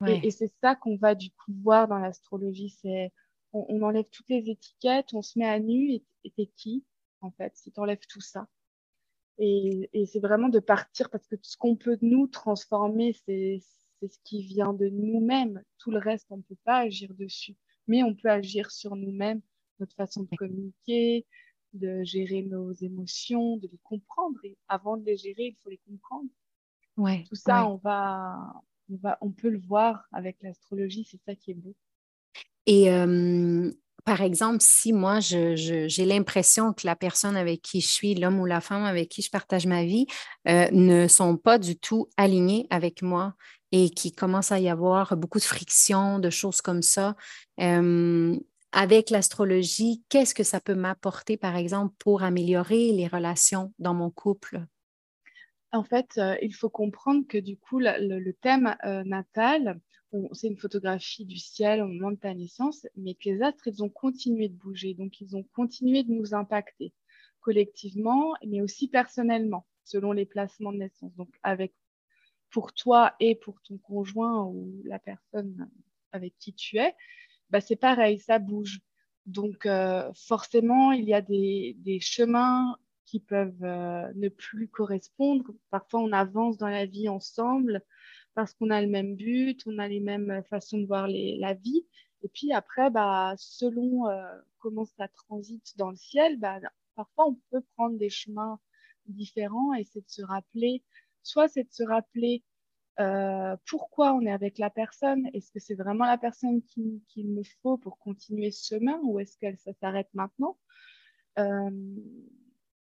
Et, 0.06 0.30
c'est 0.30 0.52
ça 0.62 0.76
qu'on 0.76 0.98
va 0.98 1.16
du 1.16 1.32
coup 1.32 1.54
voir 1.64 1.88
dans 1.88 1.98
l'astrologie. 1.98 2.70
C'est 2.70 3.12
on, 3.56 3.82
enlève 3.82 4.10
toutes 4.12 4.30
les 4.30 4.50
étiquettes, 4.50 5.14
on 5.14 5.22
se 5.22 5.40
met 5.40 5.46
à 5.46 5.60
nu 5.60 6.02
et 6.24 6.32
t'es 6.32 6.48
qui 6.56 6.84
en 7.22 7.32
fait, 7.32 7.56
si 7.56 7.72
tu 7.72 7.80
enlèves 7.80 8.06
tout 8.08 8.22
ça? 8.22 8.48
Et, 9.38 9.90
c'est 10.06 10.20
vraiment 10.20 10.50
de 10.50 10.60
partir 10.60 11.10
parce 11.10 11.28
que 11.28 11.36
ce 11.42 11.58
qu'on 11.58 11.76
peut 11.76 11.98
nous 12.02 12.28
transformer, 12.28 13.14
c'est 13.26 13.62
ce 14.02 14.18
qui 14.24 14.44
vient 14.44 14.74
de 14.74 14.88
nous-mêmes. 14.88 15.62
Tout 15.78 15.92
le 15.92 15.98
reste, 15.98 16.28
on 16.30 16.38
ne 16.38 16.42
peut 16.44 16.58
pas 16.64 16.80
agir 16.80 17.14
dessus. 17.16 17.56
Mais 17.88 18.04
on 18.04 18.16
peut 18.16 18.30
agir 18.30 18.72
sur 18.72 18.96
nous-mêmes, 18.96 19.42
notre 19.80 19.96
façon 19.96 20.24
de 20.24 20.36
communiquer, 20.38 21.26
de 21.74 22.04
gérer 22.04 22.44
nos 22.44 22.72
émotions, 22.72 23.58
de 23.58 23.68
les 23.68 23.80
comprendre. 23.84 24.40
Et 24.44 24.58
avant 24.68 24.98
de 24.98 25.06
les 25.06 25.18
gérer, 25.18 25.48
il 25.48 25.56
faut 25.62 25.70
les 25.70 25.82
comprendre. 25.86 26.30
Ouais, 26.98 27.26
Tout 27.28 27.36
ça, 27.36 27.68
on, 27.68 27.76
va, 27.76 28.64
on, 28.90 28.96
va, 28.96 29.18
on 29.20 29.32
peut 29.32 29.50
le 29.50 29.60
voir 29.60 30.08
avec 30.14 30.42
l'astrologie, 30.42 31.04
c'est 31.04 31.22
ça 31.26 31.36
qui 31.36 31.52
est 31.52 31.56
beau. 31.56 31.76
Et 32.66 32.92
euh, 32.92 33.72
par 34.06 34.22
exemple, 34.22 34.60
si 34.62 34.94
moi, 34.94 35.20
j'ai 35.20 36.06
l'impression 36.06 36.74
que 36.74 36.86
la 36.86 36.96
personne 36.96 37.36
avec 37.36 37.64
qui 37.64 37.82
je 37.82 37.88
suis, 37.88 38.14
l'homme 38.14 38.40
ou 38.40 38.46
la 38.46 38.62
femme 38.62 38.84
avec 38.84 39.10
qui 39.10 39.24
je 39.24 39.32
partage 39.32 39.66
ma 39.66 39.84
vie, 39.84 40.06
euh, 40.48 40.70
ne 40.72 41.08
sont 41.08 41.38
pas 41.38 41.58
du 41.58 41.76
tout 41.76 42.08
alignés 42.16 42.68
avec 42.70 43.02
moi 43.02 43.34
et 43.72 43.90
qu'il 43.90 44.14
commence 44.14 44.52
à 44.52 44.60
y 44.60 44.70
avoir 44.70 45.18
beaucoup 45.18 45.40
de 45.40 45.44
friction, 45.44 46.20
de 46.20 46.30
choses 46.30 46.62
comme 46.62 46.84
ça, 46.84 47.16
euh, 47.60 48.38
avec 48.72 49.10
l'astrologie, 49.10 50.04
qu'est-ce 50.10 50.36
que 50.36 50.44
ça 50.44 50.60
peut 50.60 50.76
m'apporter, 50.76 51.36
par 51.36 51.56
exemple, 51.56 51.96
pour 51.98 52.22
améliorer 52.22 52.92
les 52.92 53.08
relations 53.08 53.74
dans 53.80 53.96
mon 53.96 54.12
couple? 54.12 54.64
En 55.72 55.84
fait, 55.84 56.12
euh, 56.20 56.36
il 56.44 56.54
faut 56.54 56.70
comprendre 56.70 57.26
que 57.28 57.40
du 57.40 57.58
coup, 57.58 57.80
le, 57.80 58.32
thème 58.34 58.76
natal, 59.06 59.80
c'est 60.34 60.48
une 60.48 60.58
photographie 60.58 61.26
du 61.26 61.38
ciel 61.38 61.82
au 61.82 61.88
moment 61.88 62.12
de 62.12 62.18
ta 62.18 62.34
naissance, 62.34 62.88
mais 62.96 63.16
que 63.16 63.30
les 63.30 63.42
astres, 63.42 63.68
ils 63.68 63.84
ont 63.84 63.90
continué 63.90 64.50
de 64.50 64.56
bouger. 64.56 64.94
Donc, 64.94 65.20
ils 65.22 65.36
ont 65.36 65.44
continué 65.54 66.04
de 66.04 66.12
nous 66.12 66.34
impacter 66.34 66.94
collectivement, 67.42 68.34
mais 68.46 68.62
aussi 68.62 68.88
personnellement, 68.88 69.68
selon 69.84 70.12
les 70.12 70.26
placements 70.26 70.74
de 70.74 70.80
naissance. 70.80 71.14
Donc, 71.16 71.30
avec, 71.44 71.74
pour 72.50 72.74
toi 72.74 73.14
et 73.20 73.36
pour 73.36 73.62
ton 73.62 73.78
conjoint 73.78 74.44
ou 74.46 74.82
la 74.84 75.00
personne 75.00 75.70
avec 76.12 76.34
qui 76.40 76.54
tu 76.54 76.78
es, 76.78 76.96
bah, 77.52 77.62
c'est 77.62 77.76
pareil, 77.76 78.20
ça 78.20 78.40
bouge. 78.40 78.80
Donc, 79.26 79.66
euh, 79.66 80.12
forcément, 80.14 80.92
il 80.92 81.06
y 81.06 81.14
a 81.14 81.22
des, 81.22 82.00
chemins 82.02 82.78
qui 83.06 83.20
peuvent 83.20 83.64
euh, 83.64 84.12
ne 84.16 84.30
plus 84.30 84.68
correspondre. 84.68 85.46
Parfois, 85.70 86.02
on 86.02 86.12
avance 86.12 86.58
dans 86.58 86.68
la 86.68 86.86
vie 86.86 87.10
ensemble, 87.10 87.84
parce 88.36 88.54
qu'on 88.54 88.70
a 88.70 88.82
le 88.82 88.88
même 88.88 89.16
but, 89.16 89.62
on 89.66 89.80
a 89.80 89.88
les 89.88 90.00
mêmes 90.02 90.44
façons 90.50 90.78
de 90.78 90.86
voir 90.86 91.08
la 91.08 91.54
vie. 91.54 91.86
Et 92.22 92.30
puis 92.30 92.52
après, 92.54 92.90
bah, 92.90 93.34
selon 93.38 94.08
euh, 94.10 94.26
comment 94.60 94.86
ça 94.86 95.08
transite 95.08 95.78
dans 95.78 95.90
le 95.90 95.96
ciel, 95.96 96.38
bah, 96.38 96.60
parfois 96.96 97.28
on 97.28 97.36
peut 97.52 97.64
prendre 97.76 97.98
des 97.98 98.10
chemins 98.10 98.60
différents 99.08 99.74
et 99.74 99.84
c'est 99.84 100.02
de 100.02 100.10
se 100.10 100.24
rappeler, 100.24 100.84
soit 101.24 101.48
c'est 101.48 101.64
de 101.64 101.72
se 101.72 101.84
rappeler 101.84 102.44
euh, 103.00 103.56
pourquoi 103.68 104.14
on 104.14 104.22
est 104.22 104.32
avec 104.32 104.58
la 104.58 104.70
personne, 104.70 105.30
est-ce 105.34 105.52
que 105.52 105.60
c'est 105.60 105.76
vraiment 105.76 106.06
la 106.06 106.18
personne 106.18 106.62
qu'il 106.64 107.30
me 107.30 107.44
faut 107.62 107.78
pour 107.78 108.00
continuer 108.00 108.52
ce 108.52 108.76
chemin 108.76 109.00
ou 109.04 109.20
est-ce 109.20 109.38
qu'elle 109.38 109.58
s'arrête 109.80 110.10
maintenant? 110.14 110.58
Euh, 111.38 111.70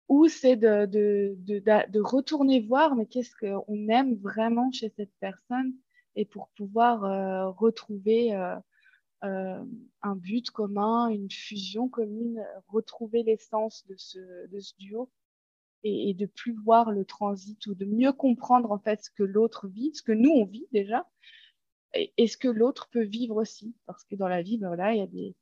ou 0.09 0.29
c'est 0.29 0.57
de, 0.57 0.87
de, 0.87 1.35
de, 1.39 1.61
de, 1.61 2.01
retourner 2.01 2.61
voir, 2.61 2.95
mais 2.95 3.07
qu'est-ce 3.07 3.35
qu'on 3.37 3.89
aime 3.89 4.15
vraiment 4.17 4.71
chez 4.71 4.93
cette 4.97 5.13
personne, 5.21 5.75
et 6.17 6.25
pour 6.25 6.49
pouvoir 6.57 7.05
euh, 7.05 7.51
retrouver 7.51 8.35
euh, 8.35 8.57
euh, 9.25 9.65
un 10.03 10.17
but 10.17 10.51
commun, 10.51 11.09
une 11.09 11.31
fusion 11.31 11.89
commune, 11.89 12.45
retrouver 12.69 13.23
l'essence 13.23 13.87
de 13.87 13.95
ce, 13.97 14.47
de 14.49 14.61
ce 14.61 14.75
duo, 14.79 15.11
et, 15.85 16.11
et, 16.11 16.15
de 16.15 16.27
plus 16.27 16.55
voir 16.65 16.91
le 16.91 17.05
transit, 17.05 17.67
ou 17.67 17.75
de 17.75 17.85
mieux 17.85 18.13
comprendre 18.13 18.73
en 18.73 18.79
fait 18.79 19.03
ce 19.05 19.11
que 19.11 19.23
l'autre 19.23 19.69
vit, 19.69 19.95
ce 19.95 20.03
que 20.03 20.13
nous 20.13 20.31
on 20.31 20.45
vit 20.45 20.67
déjà, 20.73 21.09
et, 21.95 22.27
ce 22.27 22.37
que 22.37 22.49
l'autre 22.49 22.89
peut 22.91 23.05
vivre 23.05 23.37
aussi, 23.37 23.75
parce 23.87 24.05
que 24.05 24.17
dans 24.17 24.29
la 24.29 24.43
vie, 24.43 24.59
ben 24.59 24.69
voilà, 24.69 24.93
il 24.93 24.99
y 24.99 25.03
a 25.03 25.07
des 25.07 25.35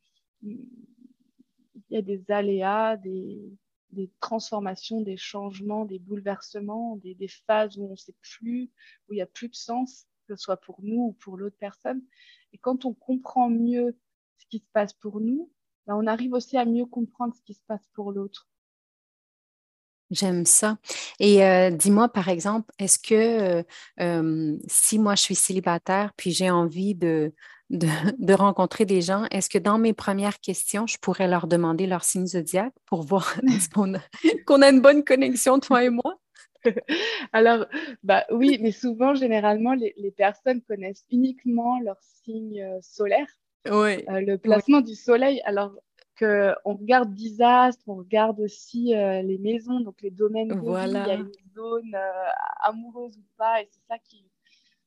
il 0.43 1.95
y 1.95 1.97
a 1.97 2.03
des 2.03 2.31
aléas, 2.31 2.97
des, 2.97 3.53
des 3.93 4.11
transformations, 4.21 5.01
des 5.01 5.17
changements, 5.17 5.85
des 5.85 5.99
bouleversements, 5.99 6.97
des, 6.97 7.29
phases 7.47 7.77
où 7.79 7.87
on 7.87 7.91
ne 7.93 7.97
sait 7.97 8.15
plus, 8.21 8.71
où 9.09 9.13
il 9.13 9.17
n'y 9.17 9.23
a 9.23 9.27
plus 9.27 9.49
de 9.49 9.55
sens, 9.55 10.07
que 10.27 10.35
ce 10.35 10.43
soit 10.43 10.57
pour 10.57 10.81
nous 10.83 11.09
ou 11.09 11.13
pour 11.13 11.37
l'autre 11.37 11.57
personne. 11.59 12.03
Et 12.53 12.59
quand 12.59 12.85
on 12.85 12.95
comprend 12.95 13.51
mieux 13.51 13.97
ce 14.39 14.47
qui 14.47 14.59
se 14.59 14.69
passe 14.73 14.93
pour 14.93 15.21
nous, 15.21 15.51
ben, 15.87 15.95
on 15.97 16.07
arrive 16.07 16.33
aussi 16.33 16.57
à 16.57 16.65
mieux 16.65 16.87
comprendre 16.87 17.35
ce 17.35 17.43
qui 17.43 17.55
se 17.55 17.63
passe 17.67 17.87
pour 17.95 18.13
l'autre. 18.13 18.49
J'aime 20.11 20.45
ça. 20.45 20.77
Et 21.21 21.43
euh, 21.43 21.71
dis-moi, 21.71 22.09
par 22.11 22.29
exemple, 22.29 22.71
est-ce 22.79 22.99
que 22.99 23.15
euh, 23.15 23.63
euh, 24.01 24.59
si 24.69 24.99
moi 24.99 25.15
je 25.15 25.23
suis 25.23 25.35
célibataire, 25.35 26.13
puis 26.17 26.33
j'ai 26.33 26.51
envie 26.51 26.95
de, 26.95 27.33
de, 27.73 28.33
rencontrer 28.35 28.85
des 28.85 29.01
gens, 29.01 29.25
est-ce 29.31 29.51
que 29.51 29.59
dans 29.59 29.79
mes 29.79 29.93
premières 29.93 30.41
questions, 30.41 30.87
je 30.87 30.99
pourrais 30.99 31.27
leur 31.27 31.47
demander 31.47 31.87
leur 31.87 32.05
signe 32.05 32.27
zodiaque 32.27 32.75
pour 32.87 33.03
voir 33.03 33.35
qu'on 33.75 33.95
a, 33.95 34.67
a, 34.67 34.71
une 34.71 34.81
bonne 34.81 35.05
connexion, 35.05 35.59
toi 35.59 35.85
et 35.85 35.91
moi? 35.91 36.19
Alors, 37.33 37.67
bah 38.05 38.25
oui, 38.31 38.59
mais 38.61 38.71
souvent, 38.71 39.15
généralement, 39.15 39.75
les, 39.75 40.15
personnes 40.17 40.63
connaissent 40.63 41.05
uniquement 41.11 41.81
leur 41.81 41.97
signe 42.25 42.65
solaire. 42.81 43.27
Oui. 43.71 44.05
le 44.09 44.37
placement 44.37 44.81
du 44.81 44.95
soleil. 44.95 45.41
Alors, 45.45 45.73
on 46.65 46.75
regarde 46.75 47.13
10 47.13 47.43
astres, 47.43 47.83
on 47.87 47.97
regarde 47.97 48.41
aussi 48.41 48.95
euh, 48.95 49.23
les 49.23 49.39
maisons, 49.39 49.81
donc 49.81 50.01
les 50.03 50.11
domaines 50.11 50.49
de 50.49 50.55
vie, 50.55 50.61
il 50.61 50.93
y 50.93 51.11
a 51.11 51.15
une 51.15 51.33
zone 51.55 51.95
euh, 51.95 52.31
amoureuse 52.61 53.17
ou 53.17 53.25
pas, 53.37 53.61
et 53.63 53.69
c'est 53.71 53.83
ça 53.89 53.99
qui, 53.99 54.25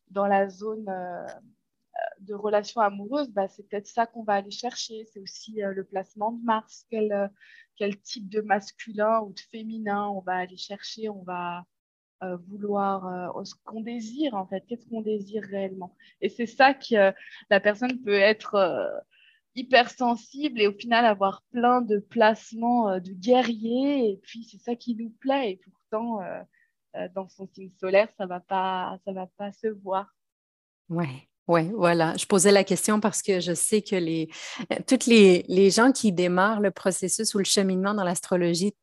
dans 0.10 0.27
la 0.27 0.50
zone 0.50 0.88
euh, 0.89 1.25
de 2.20 2.34
relation 2.34 2.82
amoureuse, 2.82 3.30
bah, 3.30 3.48
c'est 3.48 3.68
peut-être 3.68 3.88
ça 3.88 4.06
qu'on 4.06 4.24
va 4.24 4.34
aller 4.34 4.52
chercher. 4.52 5.06
C'est 5.12 5.20
aussi 5.20 5.62
le 5.62 5.84
placement 5.84 6.32
de 6.32 6.44
Mars, 6.44 6.86
quel, 6.90 7.32
quel 7.78 8.00
type 8.02 8.30
de 8.30 8.42
masculin 8.42 9.22
ou 9.22 9.34
de 9.34 9.40
féminin 9.52 10.08
on 10.10 10.20
va 10.22 10.36
aller 10.36 10.58
chercher, 10.58 11.10
on 11.10 11.24
va 11.24 11.66
vouloir 12.48 13.46
ce 13.46 13.54
qu'on 13.64 13.82
désire 13.82 14.34
en 14.34 14.48
fait, 14.48 14.66
qu'est-ce 14.68 14.88
qu'on 14.88 15.02
désire 15.02 15.44
réellement? 15.44 15.96
Et 16.22 16.30
c'est 16.30 16.48
ça 16.48 16.74
que 16.74 17.14
la 17.50 17.60
personne 17.60 18.02
peut 18.02 18.20
être 18.20 19.04
hypersensible 19.56 20.62
et 20.62 20.68
au 20.68 20.74
final 20.74 21.06
avoir 21.06 21.42
plein 21.52 21.82
de 21.82 21.98
placements 21.98 22.90
euh, 22.90 23.00
de 23.00 23.12
guerriers. 23.12 24.12
Et 24.12 24.18
puis, 24.18 24.44
c'est 24.44 24.60
ça 24.60 24.75
qui 24.75 24.96
nous 24.96 25.10
plaît. 25.10 25.52
Et 25.52 25.58
pourtant, 25.58 26.22
euh, 26.22 26.42
euh, 26.96 27.08
dans 27.16 27.28
son 27.30 27.48
signe 27.48 27.72
solaire, 27.80 28.10
ça 28.18 28.25
ne 28.25 28.30
va, 28.30 28.40
pas, 28.42 29.00
va 29.06 29.28
pas 29.38 29.52
se 29.54 29.68
voir. 29.68 30.14
Ouais. 30.90 31.28
Oui, 31.48 31.70
voilà. 31.75 32.16
Je 32.18 32.25
posais 32.25 32.52
la 32.52 32.64
question 32.64 33.00
parce 33.00 33.22
que 33.22 33.40
je 33.40 33.54
sais 33.54 33.82
que 33.82 33.96
les, 33.96 34.30
toutes 34.88 35.06
les, 35.06 35.46
les 35.48 35.70
gens 35.70 35.92
qui 35.92 36.12
démarrent 36.12 36.62
le 36.62 36.72
processus 36.72 37.36
ou 37.36 37.38
le 37.38 37.44
cheminement 37.44 37.94
dans 37.94 38.04
l'astrologie 38.04 38.74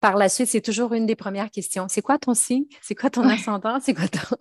par 0.00 0.16
la 0.16 0.28
suite, 0.28 0.48
c'est 0.48 0.60
toujours 0.60 0.92
une 0.92 1.06
des 1.06 1.16
premières 1.16 1.50
questions. 1.50 1.86
C'est 1.88 2.02
quoi 2.02 2.18
ton 2.18 2.34
signe? 2.34 2.66
C'est 2.82 2.94
quoi 2.94 3.10
ton 3.10 3.28
ascendant? 3.28 3.80
C'est 3.80 3.94
quoi 3.94 4.08
ton... 4.08 4.36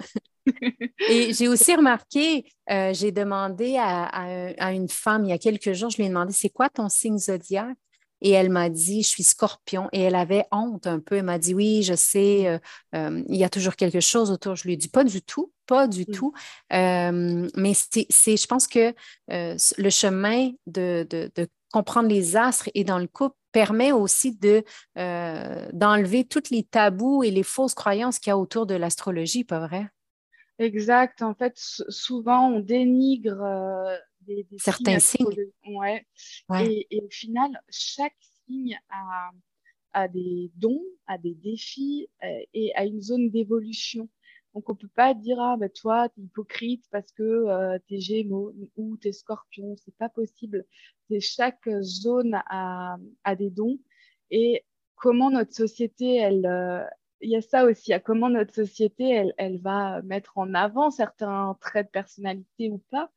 Et 1.10 1.34
j'ai 1.34 1.48
aussi 1.48 1.76
remarqué, 1.76 2.46
euh, 2.70 2.94
j'ai 2.94 3.12
demandé 3.12 3.78
à, 3.80 4.74
une 4.74 4.90
femme 4.90 5.24
il 5.26 5.30
y 5.30 5.34
a 5.34 5.38
quelques 5.38 5.74
jours, 5.74 5.90
je 5.90 5.98
lui 5.98 6.06
ai 6.06 6.10
demandé, 6.10 6.34
c'est 6.34 6.50
quoi 6.50 6.70
ton 6.70 6.90
signe 6.90 7.18
zodiaque? 7.18 7.78
Et 8.25 8.32
elle 8.32 8.50
m'a 8.50 8.70
dit, 8.70 9.03
je 9.03 9.08
suis 9.08 9.24
scorpion. 9.24 9.88
Et 9.91 10.01
elle 10.01 10.15
avait 10.15 10.46
honte 10.51 10.88
un 10.88 11.00
peu. 11.00 11.17
Elle 11.17 11.25
m'a 11.25 11.38
dit, 11.38 11.53
oui, 11.53 11.84
je 11.84 11.94
sais, 11.94 12.48
euh, 12.48 12.58
euh, 12.96 13.24
il 13.29 13.36
y 13.36 13.44
a 13.44 13.50
toujours 13.50 13.75
quelque 13.75 14.00
chose 14.00 14.32
autour. 14.32 14.55
Je 14.55 14.63
lui 14.63 14.74
ai 14.74 14.77
dit, 14.77 14.88
pas 14.88 15.03
du 15.03 15.22
tout, 15.22 15.53
pas 15.67 15.88
du 15.88 16.01
mm. 16.01 16.12
tout. 16.12 16.34
mais 16.72 17.74
c'est, 17.75 18.36
je 18.36 18.48
pense 18.48 18.67
que 18.67 18.96
le 19.29 19.89
chemin 19.91 20.50
de, 20.65 21.08
de, 21.08 21.48
comprendre 21.72 22.10
les 22.10 22.36
astres 22.36 22.70
et 22.74 22.84
dans 22.84 22.98
le 22.98 23.08
couple 23.08 23.36
permet 23.51 23.91
aussi 23.91 24.36
de, 24.36 24.63
d'enlever 25.72 26.24
tous 26.24 26.50
les 26.50 26.63
tabous 26.63 27.24
et 27.24 27.29
les 27.29 27.44
fausses 27.44 27.75
croyances 27.75 28.17
qu'il 28.17 28.32
y 28.32 28.34
a 28.34 28.39
autour 28.39 28.65
de 28.65 28.74
l'astrologie, 28.74 29.44
pas 29.44 29.60
vrai? 29.60 29.88
Exact. 30.58 31.22
En 31.22 31.34
fait, 31.34 31.53
souvent, 31.58 32.50
on 32.50 32.60
dénigre 32.60 33.41
euh, 33.41 33.98
des, 34.25 34.46
certains 34.58 35.00
signes. 35.00 35.27
Ouais. 35.67 36.05
Et, 36.62 37.01
au 37.03 37.10
final, 37.10 37.60
chaque 37.70 38.15
signe 38.46 38.79
a, 38.89 39.32
a, 39.94 40.08
des 40.08 40.51
dons, 40.55 40.84
a 41.08 41.17
des 41.17 41.34
défis 41.36 42.08
euh, 42.24 42.39
et 42.53 42.74
a 42.75 42.86
une 42.86 43.01
zone 43.01 43.29
d'évolution. 43.29 44.10
Donc, 44.53 44.70
on 44.70 44.74
ne 44.74 44.77
peut 44.77 44.89
pas 44.96 45.13
dire, 45.13 45.39
ah, 45.39 45.58
ben, 45.58 45.70
toi, 45.70 46.10
tu 46.10 46.22
es 46.22 46.24
hypocrite 46.24 46.86
parce 46.91 47.12
que 47.12 47.24
euh, 47.24 47.77
tu 47.88 47.96
es 47.96 48.00
gémeaux 48.00 48.53
ou 48.77 48.98
tu 48.98 49.10
es 49.10 49.12
scorpion. 49.12 49.75
C'est 49.84 49.96
pas 49.98 50.10
possible. 50.10 50.65
Chaque 51.20 51.70
zone 51.82 52.41
a, 52.48 52.98
a, 53.24 53.36
des 53.36 53.50
dons. 53.50 53.79
Et 54.32 54.63
comment 54.96 55.29
notre 55.29 55.53
société, 55.53 56.15
elle, 56.15 56.48
il 57.22 57.32
y 57.32 57.36
a 57.36 57.41
ça 57.41 57.65
aussi, 57.65 57.94
à 57.94 58.00
comment 58.00 58.29
notre 58.29 58.53
société, 58.53 59.10
elle, 59.10 59.34
elle, 59.38 59.60
va 59.60 60.01
mettre 60.03 60.38
en 60.38 60.53
avant 60.53 60.91
certains 60.91 61.58
traits 61.62 61.88
de 61.88 61.91
personnalité 61.91 62.70
ou 62.70 62.77
pas. 62.91 63.12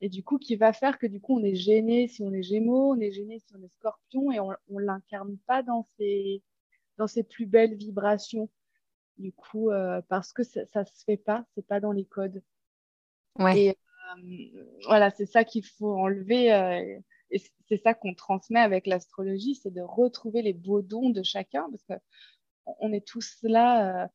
Et 0.00 0.08
du 0.08 0.22
coup, 0.22 0.38
qui 0.38 0.56
va 0.56 0.72
faire 0.72 0.98
que 0.98 1.06
du 1.06 1.20
coup, 1.20 1.38
on 1.38 1.44
est 1.44 1.54
gêné 1.54 2.08
si 2.08 2.22
on 2.22 2.32
est 2.32 2.42
gémeaux, 2.42 2.94
on 2.94 3.00
est 3.00 3.12
gêné 3.12 3.38
si 3.38 3.54
on 3.54 3.62
est 3.62 3.72
scorpion 3.78 4.30
et 4.30 4.40
on 4.40 4.50
ne 4.68 4.84
l'incarne 4.84 5.38
pas 5.46 5.62
dans 5.62 5.86
ses, 5.98 6.42
dans 6.98 7.06
ses 7.06 7.22
plus 7.22 7.46
belles 7.46 7.74
vibrations. 7.74 8.50
Du 9.16 9.32
coup, 9.32 9.70
euh, 9.70 10.02
parce 10.08 10.32
que 10.34 10.42
ça 10.42 10.60
ne 10.74 10.84
se 10.84 11.04
fait 11.04 11.16
pas, 11.16 11.46
c'est 11.54 11.66
pas 11.66 11.80
dans 11.80 11.92
les 11.92 12.04
codes. 12.04 12.42
Ouais. 13.38 13.58
Et 13.58 13.70
euh, 13.70 14.64
voilà, 14.86 15.10
c'est 15.10 15.26
ça 15.26 15.44
qu'il 15.44 15.64
faut 15.64 15.94
enlever. 15.96 16.52
Euh, 16.52 16.98
et 17.30 17.42
c'est 17.68 17.78
ça 17.78 17.94
qu'on 17.94 18.14
transmet 18.14 18.60
avec 18.60 18.86
l'astrologie, 18.86 19.54
c'est 19.54 19.72
de 19.72 19.80
retrouver 19.80 20.42
les 20.42 20.52
beaux 20.52 20.82
dons 20.82 21.10
de 21.10 21.22
chacun. 21.22 21.66
Parce 21.70 21.84
que 21.84 22.04
on 22.80 22.92
est 22.92 23.06
tous 23.06 23.38
là. 23.42 24.04
Euh, 24.04 24.06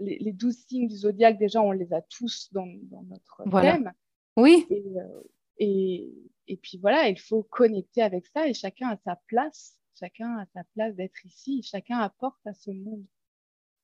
les, 0.00 0.32
douze 0.32 0.58
signes 0.68 0.88
du 0.88 0.96
zodiaque, 0.96 1.38
déjà, 1.38 1.62
on 1.62 1.70
les 1.70 1.92
a 1.92 2.02
tous 2.02 2.52
dans, 2.52 2.66
notre 2.66 3.44
thème. 3.60 3.92
Oui. 4.36 4.66
Euh, 4.70 5.22
et, 5.58 6.12
et, 6.48 6.56
puis 6.56 6.78
voilà, 6.78 7.08
il 7.08 7.18
faut 7.18 7.42
connecter 7.44 8.02
avec 8.02 8.26
ça 8.26 8.48
et 8.48 8.54
chacun 8.54 8.90
a 8.90 8.96
sa 9.04 9.16
place. 9.26 9.78
Chacun 9.98 10.38
a 10.38 10.46
sa 10.54 10.62
place 10.74 10.94
d'être 10.96 11.24
ici. 11.24 11.62
Chacun 11.62 11.98
apporte 11.98 12.44
à 12.46 12.52
ce 12.52 12.70
monde 12.70 13.04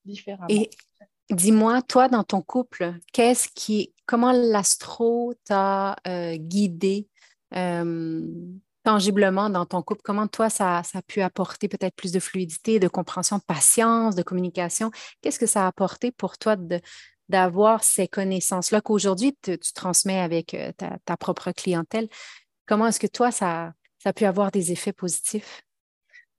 différemment. 0.05 0.49
Et 0.49 0.71
dis-moi, 1.31 1.83
toi, 1.83 2.09
dans 2.09 2.25
ton 2.25 2.43
couple, 2.43 2.95
qu'est-ce 3.13 3.49
qui, 3.55 3.95
comment 4.07 4.33
l'astro 4.33 5.35
t'a 5.45 5.97
euh, 6.07 6.37
guidé 6.37 7.09
tangiblement 8.83 9.51
dans 9.51 9.67
ton 9.67 9.83
couple? 9.83 10.03
Comment 10.03 10.27
toi, 10.27 10.51
ça, 10.51 10.79
a 10.79 11.03
pu 11.03 11.21
apporter 11.21 11.69
peut-être 11.69 11.95
plus 11.95 12.13
de 12.13 12.21
fluidité, 12.21 12.79
de 12.79 12.89
compréhension, 12.89 13.39
de 13.39 13.43
patience, 13.43 14.17
de 14.17 14.23
communication? 14.23 14.91
Qu'est-ce 15.21 15.39
que 15.39 15.47
ça 15.47 15.65
a 15.65 15.69
apporté 15.69 16.11
pour 16.11 16.39
toi 16.39 16.57
d'avoir 17.31 17.85
ces 17.85 18.09
connaissances-là 18.09 18.81
qu'aujourd'hui 18.81 19.37
tu, 19.41 19.57
transmets 19.75 20.19
avec 20.19 20.53
euh, 20.55 20.73
ta, 20.73 21.17
propre 21.17 21.53
clientèle? 21.53 22.09
Comment 22.67 22.89
est-ce 22.89 23.01
que 23.01 23.07
toi, 23.07 23.31
ça, 23.31 23.73
ça 23.99 24.11
a 24.11 24.13
pu 24.13 24.25
avoir 24.25 24.51
des 24.51 24.73
effets 24.73 24.93
positifs? 24.93 25.63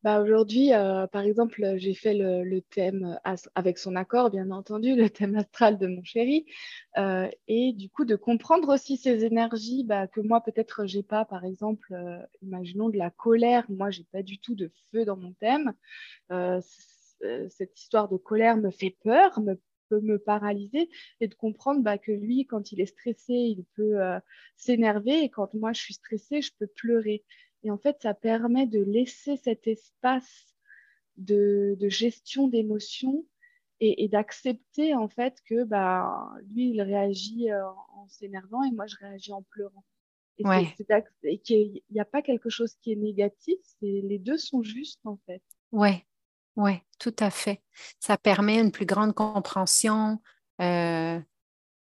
Bah 0.03 0.19
aujourd'hui, 0.19 0.73
euh, 0.73 1.05
par 1.07 1.21
exemple, 1.21 1.75
j'ai 1.77 1.93
fait 1.93 2.15
le, 2.15 2.59
thème 2.61 3.19
avec 3.53 3.77
son 3.77 3.95
accord, 3.95 4.31
bien 4.31 4.49
entendu, 4.49 4.95
le 4.95 5.09
thème 5.11 5.35
astral 5.35 5.77
de 5.77 5.85
mon 5.85 6.03
chéri, 6.03 6.45
euh, 6.97 7.29
et 7.47 7.71
du 7.73 7.87
coup 7.87 8.03
de 8.03 8.15
comprendre 8.15 8.73
aussi 8.73 8.97
ces 8.97 9.23
énergies 9.25 9.83
bah, 9.83 10.07
que 10.07 10.19
moi 10.19 10.41
peut-être 10.41 10.87
j'ai 10.87 11.03
pas. 11.03 11.23
Par 11.23 11.45
exemple, 11.45 11.95
imaginons 12.41 12.89
de 12.89 12.97
la 12.97 13.11
colère. 13.11 13.63
Moi, 13.69 13.91
j'ai 13.91 14.05
pas 14.11 14.23
du 14.23 14.39
tout 14.39 14.55
de 14.55 14.71
feu 14.91 15.05
dans 15.05 15.17
mon 15.17 15.33
thème. 15.33 15.73
cette 17.49 17.79
histoire 17.79 18.09
de 18.09 18.17
colère 18.17 18.57
me 18.57 18.71
fait 18.71 18.97
peur, 19.03 19.39
me 19.39 19.55
peut 19.91 20.01
me 20.01 20.17
paralyser, 20.17 20.89
et 21.19 21.27
de 21.27 21.35
comprendre 21.35 21.81
bah, 21.81 21.97
que 21.97 22.13
lui, 22.13 22.45
quand 22.45 22.71
il 22.71 22.79
est 22.79 22.85
stressé, 22.85 23.33
il 23.33 23.65
peut 23.75 23.97
s'énerver, 24.55 25.23
et 25.23 25.29
quand 25.29 25.53
moi 25.53 25.73
je 25.73 25.81
suis 25.81 25.95
stressée, 25.95 26.41
je 26.41 26.51
peux 26.57 26.67
pleurer. 26.67 27.23
Et 27.63 27.71
en 27.71 27.77
fait, 27.77 27.97
ça 28.01 28.13
permet 28.13 28.65
de 28.65 28.79
laisser 28.81 29.37
cet 29.37 29.67
espace 29.67 30.55
de, 31.17 31.77
gestion 31.89 32.47
d'émotions 32.47 33.25
et, 33.79 34.07
d'accepter 34.07 34.93
en 34.93 35.07
fait 35.07 35.37
que 35.45 35.63
bah, 35.63 36.31
lui, 36.51 36.69
il 36.69 36.81
réagit 36.81 37.51
euh, 37.51 37.65
en, 37.95 38.07
s'énervant 38.07 38.63
et 38.63 38.71
moi, 38.71 38.85
je 38.87 38.95
réagis 38.97 39.33
en 39.33 39.41
pleurant. 39.41 39.83
Et, 40.37 41.37
qu'il 41.39 41.81
n'y 41.91 41.99
a 41.99 42.05
pas 42.05 42.21
quelque 42.21 42.49
chose 42.49 42.75
qui 42.81 42.91
est 42.91 42.95
négatif, 42.95 43.59
les 43.81 44.19
deux 44.19 44.37
sont 44.37 44.63
justes 44.63 45.05
en 45.05 45.17
fait. 45.25 45.43
Oui, 46.55 46.73
tout 46.99 47.15
à 47.19 47.29
fait. 47.29 47.61
Ça 47.99 48.17
permet 48.17 48.59
une 48.59 48.71
plus 48.71 48.85
grande 48.85 49.13
compréhension, 49.13 50.19
euh, 50.61 51.19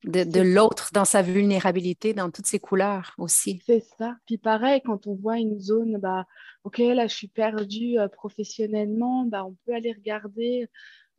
de, 0.03 0.41
l'autre 0.41 0.89
dans 0.93 1.05
sa 1.05 1.21
vulnérabilité, 1.21 2.13
dans 2.13 2.31
toutes 2.31 2.45
ses 2.45 2.59
couleurs 2.59 3.13
aussi. 3.17 3.61
C'est 3.65 3.83
ça. 3.97 4.15
Puis 4.25 4.37
pareil, 4.37 4.81
quand 4.83 5.07
on 5.07 5.15
voit 5.15 5.37
une 5.37 5.59
zone, 5.59 5.97
bah, 5.97 6.25
ok, 6.63 6.77
là 6.77 7.07
je 7.07 7.15
suis 7.15 7.27
perdue 7.27 7.99
euh, 7.99 8.07
professionnellement, 8.07 9.25
bah, 9.25 9.45
on 9.45 9.55
peut 9.65 9.73
aller 9.73 9.93
regarder 9.93 10.69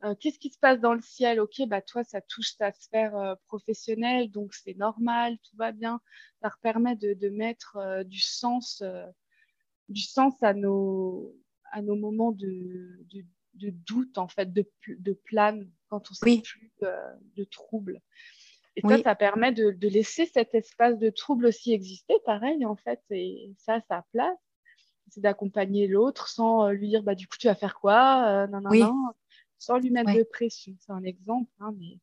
euh, 0.03 0.15
qu'est-ce 0.15 0.39
qui 0.39 0.49
se 0.49 0.59
passe 0.59 0.79
dans 0.79 0.93
le 0.93 1.01
ciel? 1.01 1.39
Ok, 1.39 1.61
bah, 1.67 1.81
toi 1.81 2.03
ça 2.03 2.21
touche 2.21 2.57
ta 2.57 2.71
sphère 2.71 3.15
euh, 3.17 3.35
professionnelle, 3.47 4.31
donc 4.31 4.53
c'est 4.53 4.77
normal, 4.77 5.37
tout 5.43 5.57
va 5.57 5.71
bien. 5.71 5.99
Ça 6.41 6.49
permet 6.61 6.95
de, 6.95 7.13
de 7.13 7.29
mettre 7.29 8.03
du 8.05 8.21
sens, 8.21 8.81
du 9.89 10.01
sens 10.01 10.33
à 10.41 10.53
nos, 10.53 11.35
à 11.71 11.81
nos 11.81 11.97
moments 11.97 12.31
de, 12.31 12.97
de, 13.11 13.25
de 13.55 13.69
doute, 13.69 14.17
en 14.17 14.27
fait, 14.27 14.51
de, 14.53 14.65
de 14.87 15.13
plane, 15.13 15.69
quand 15.89 16.09
on 16.11 16.13
sait 16.13 16.41
plus 16.41 16.71
de 16.81 17.43
troubles. 17.45 18.01
Et 18.75 18.81
ça, 18.87 19.03
ça 19.03 19.15
permet 19.15 19.51
de, 19.51 19.87
laisser 19.87 20.25
cet 20.25 20.55
espace 20.55 20.97
de 20.97 21.09
trouble 21.09 21.45
aussi 21.45 21.73
exister, 21.73 22.15
pareil, 22.25 22.65
en 22.65 22.75
fait, 22.75 23.01
et 23.09 23.53
ça 23.57 23.75
a 23.75 23.81
sa 23.89 24.05
place. 24.13 24.37
C'est 25.09 25.21
d'accompagner 25.21 25.87
l'autre 25.87 26.27
sans 26.27 26.67
euh, 26.67 26.71
lui 26.71 26.89
dire, 26.89 27.01
bah, 27.01 27.15
du 27.15 27.27
coup, 27.27 27.35
tu 27.39 27.47
vas 27.47 27.55
faire 27.55 27.73
quoi 27.73 28.27
euh, 28.27 28.47
non, 28.47 28.61
non, 28.61 28.69
non, 28.69 29.11
sans 29.57 29.79
lui 29.79 29.89
mettre 29.89 30.13
de 30.13 30.21
pression. 30.21 30.75
C'est 30.79 30.91
un 30.91 31.03
exemple, 31.03 31.49
hein, 31.59 31.73
mais... 31.79 31.97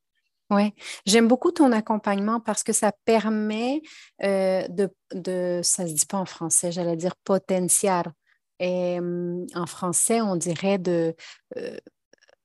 Oui, 0.51 0.73
j'aime 1.07 1.27
beaucoup 1.27 1.51
ton 1.51 1.73
accompagnement 1.73 2.41
parce 2.41 2.63
que 2.63 2.73
ça 2.73 2.93
permet 3.05 3.83
euh, 4.23 4.67
de, 4.69 4.89
de, 5.13 5.61
ça 5.63 5.85
ne 5.85 5.89
se 5.89 5.95
dit 5.95 6.07
pas 6.07 6.19
en 6.19 6.25
français, 6.25 6.71
j'allais 6.73 6.97
dire 6.97 7.17
potentiel. 7.17 8.13
En 8.61 9.67
français, 9.67 10.21
on 10.21 10.37
dirait 10.37 10.79
de 10.79 11.15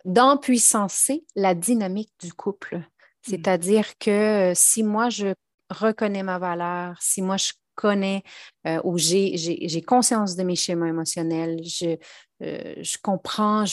d'empuissancer 0.05 1.25
la 1.35 1.53
dynamique 1.53 2.11
du 2.19 2.33
couple. 2.33 2.77
Mmh. 2.77 2.83
C'est-à-dire 3.21 3.97
que 3.99 4.51
euh, 4.51 4.53
si 4.55 4.83
moi, 4.83 5.09
je 5.09 5.33
reconnais 5.69 6.23
ma 6.23 6.39
valeur, 6.39 6.97
si 7.01 7.21
moi, 7.21 7.37
je 7.37 7.53
connais 7.75 8.23
euh, 8.67 8.81
ou 8.83 8.97
j'ai 8.97 9.83
conscience 9.87 10.35
de 10.35 10.43
mes 10.43 10.55
schémas 10.55 10.87
émotionnels, 10.87 11.61
je, 11.63 11.97
euh, 12.43 12.75
je 12.81 12.97
comprends 13.01 13.63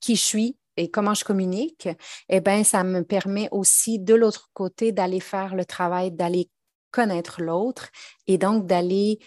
qui 0.00 0.16
je 0.16 0.20
suis 0.20 0.56
et 0.76 0.90
comment 0.90 1.14
je 1.14 1.24
communique, 1.24 1.88
eh 2.28 2.40
bien, 2.40 2.64
ça 2.64 2.82
me 2.82 3.02
permet 3.02 3.48
aussi 3.50 3.98
de 3.98 4.14
l'autre 4.14 4.50
côté 4.54 4.90
d'aller 4.90 5.20
faire 5.20 5.54
le 5.54 5.66
travail, 5.66 6.10
d'aller 6.10 6.50
connaître 6.90 7.42
l'autre 7.42 7.90
et 8.26 8.38
donc 8.38 8.66
d'aller 8.66 9.18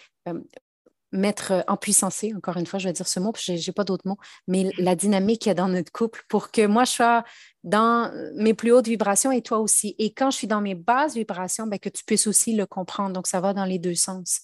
mettre 1.12 1.52
euh, 1.52 1.60
en 1.68 1.76
puissance, 1.76 2.24
encore 2.34 2.56
une 2.56 2.66
fois, 2.66 2.78
je 2.78 2.88
vais 2.88 2.92
dire 2.92 3.06
ce 3.06 3.20
mot, 3.20 3.32
je 3.36 3.52
n'ai 3.52 3.72
pas 3.72 3.84
d'autres 3.84 4.06
mots, 4.06 4.18
mais 4.46 4.70
la 4.78 4.96
dynamique 4.96 5.42
qu'il 5.42 5.50
y 5.50 5.52
a 5.52 5.54
dans 5.54 5.68
notre 5.68 5.92
couple 5.92 6.24
pour 6.28 6.50
que 6.50 6.66
moi, 6.66 6.84
je 6.84 6.90
sois 6.90 7.24
dans 7.64 8.12
mes 8.34 8.54
plus 8.54 8.72
hautes 8.72 8.86
vibrations 8.86 9.32
et 9.32 9.42
toi 9.42 9.58
aussi. 9.58 9.94
Et 9.98 10.12
quand 10.12 10.30
je 10.30 10.36
suis 10.36 10.46
dans 10.46 10.60
mes 10.60 10.74
basses 10.74 11.14
vibrations, 11.14 11.66
ben, 11.66 11.78
que 11.78 11.88
tu 11.88 12.04
puisses 12.04 12.26
aussi 12.26 12.54
le 12.54 12.66
comprendre. 12.66 13.12
Donc, 13.12 13.26
ça 13.26 13.40
va 13.40 13.52
dans 13.52 13.64
les 13.64 13.78
deux 13.78 13.94
sens. 13.94 14.40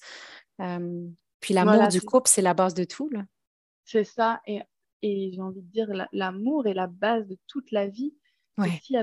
Euh, 0.61 1.07
puis 1.40 1.55
l'amour 1.55 1.88
du 1.88 2.01
couple, 2.01 2.29
c'est 2.29 2.42
la 2.42 2.55
base 2.55 2.75
de 2.75 2.85
tout. 2.85 3.11
C'est 3.85 4.05
ça. 4.05 4.40
Et, 4.46 4.62
et 5.03 5.33
j'ai 5.33 5.40
envie 5.40 5.62
de 5.62 5.70
dire, 5.70 5.88
l'amour 6.12 6.66
est 6.66 6.75
la 6.75 6.87
base 6.87 7.27
de 7.27 7.37
toute 7.48 7.70
la 7.70 7.88
vie. 7.88 8.14
S'il 8.83 8.96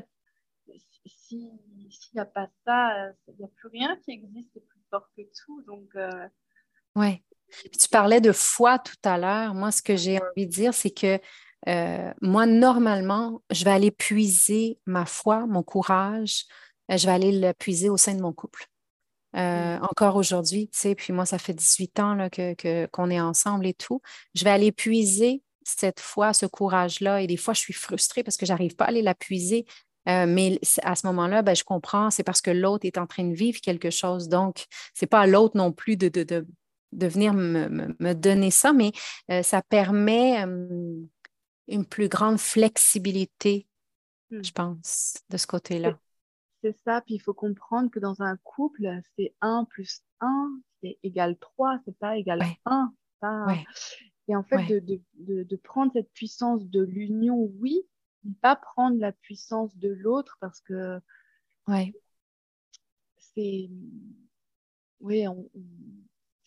n'y 2.14 2.20
a, 2.20 2.26
pas 2.26 2.50
ça, 2.66 3.12
il 3.28 3.36
n'y 3.40 3.46
a 3.46 3.50
plus 3.56 3.70
rien 3.70 3.98
qui 4.04 4.12
existe, 4.12 4.50
c'est 4.54 4.66
plus 4.66 4.82
fort 4.90 5.10
que 5.18 5.22
tout. 5.46 5.62
Donc, 5.64 5.90
euh, 5.96 6.28
ouais 6.96 7.24
tu 7.80 7.90
parlais 7.90 8.22
de 8.22 8.32
foi 8.32 8.80
tout 8.80 8.96
à 9.04 9.18
l'heure. 9.18 9.54
Moi, 9.54 9.72
ce 9.72 9.82
que 9.82 9.96
j'ai 9.96 10.18
envie 10.18 10.48
de 10.48 10.52
dire, 10.52 10.74
c'est 10.74 10.92
que 10.92 11.20
euh, 11.68 12.12
moi, 12.22 12.46
normalement, 12.46 13.42
je 13.52 13.66
vais 13.66 13.72
aller 13.72 13.92
puiser 13.92 14.80
ma 14.86 15.06
foi, 15.06 15.46
mon 15.46 15.64
courage, 15.64 16.46
euh, 16.92 16.98
je 16.98 17.06
vais 17.06 17.12
aller 17.12 17.38
le 17.38 17.54
puiser 17.54 17.90
au 17.90 17.98
sein 17.98 18.16
de 18.16 18.22
mon 18.22 18.34
couple. 18.34 18.66
Euh, 19.36 19.78
mm. 19.78 19.84
Encore 19.84 20.16
aujourd'hui, 20.16 20.70
tu 20.70 20.80
sais, 20.80 20.96
puis 20.96 21.14
moi, 21.14 21.26
ça 21.26 21.38
fait 21.38 21.54
18 21.54 22.00
ans 22.00 22.30
qu'on 22.30 22.56
que, 22.56 22.86
qu'on 22.88 23.10
est 23.10 23.20
ensemble 23.20 23.68
et 23.68 23.74
tout. 23.74 24.02
Je 24.36 24.44
vais 24.44 24.50
aller 24.50 24.72
puiser 24.72 25.44
cette 25.64 26.00
foi, 26.00 26.34
ce 26.34 26.46
courage-là. 26.46 27.22
Et 27.22 27.28
des 27.28 27.38
fois, 27.38 27.54
je 27.54 27.60
suis 27.60 27.74
frustrée 27.74 28.24
parce 28.24 28.38
que 28.38 28.46
je 28.46 28.54
n'arrive 28.54 28.76
pas 28.76 28.86
à 28.86 28.88
aller 28.88 29.02
la 29.02 29.14
puiser. 29.14 29.66
mais 30.08 30.60
à 30.82 30.96
ce 30.96 31.06
moment-là, 31.08 31.44
ben, 31.44 31.56
je 31.56 31.64
comprends, 31.64 32.10
c'est 32.10 32.24
parce 32.24 32.42
que 32.42 32.50
l'autre 32.50 32.86
est 32.86 32.98
en 32.98 33.06
train 33.06 33.26
de 33.26 33.36
vivre 33.36 33.60
quelque 33.62 33.92
chose. 33.92 34.30
Donc, 34.30 34.66
ce 34.96 35.06
n'est 35.06 35.08
pas 35.10 35.22
à 35.22 35.28
l'autre 35.28 35.58
non 35.58 35.72
plus 35.72 35.96
de, 35.98 36.08
de, 36.08 36.24
de, 36.24 36.48
de 36.92 37.08
venir 37.08 37.34
me, 37.34 37.68
me, 38.00 38.14
donner 38.14 38.52
ça, 38.52 38.74
mais 38.74 38.92
ça 39.44 39.62
permet 39.62 40.44
une 41.70 41.86
plus 41.86 42.10
grande 42.10 42.40
flexibilité, 42.40 43.68
hmm. 44.32 44.44
je 44.44 44.52
pense, 44.52 45.18
de 45.30 45.38
ce 45.38 45.48
côté-là. 45.48 46.00
C'est 46.62 46.76
ça, 46.84 47.02
puis 47.02 47.16
il 47.16 47.20
faut 47.20 47.34
comprendre 47.34 47.90
que 47.90 48.00
dans 48.00 48.22
un 48.22 48.36
couple, 48.38 49.00
c'est 49.16 49.34
1 49.42 49.66
plus 49.66 50.02
1, 50.20 50.60
c'est 50.82 51.00
égal 51.04 51.38
3, 51.38 51.80
c'est 51.86 51.98
pas 51.98 52.18
égal 52.18 52.42
1. 52.66 52.94
Et 54.28 54.36
en 54.36 54.44
fait, 54.44 54.64
de, 54.68 54.80
de, 55.16 55.44
de, 55.44 55.56
prendre 55.56 55.92
cette 55.94 56.12
puissance 56.12 56.64
de 56.66 56.82
l'union, 56.82 57.50
oui, 57.60 57.82
mais 58.24 58.34
pas 58.42 58.56
prendre 58.56 59.00
la 59.00 59.12
puissance 59.12 59.76
de 59.78 59.90
l'autre 59.90 60.38
parce 60.40 60.62
que 60.62 61.00
ouais. 61.68 61.94
c'est 63.18 63.70
oui, 65.00 65.26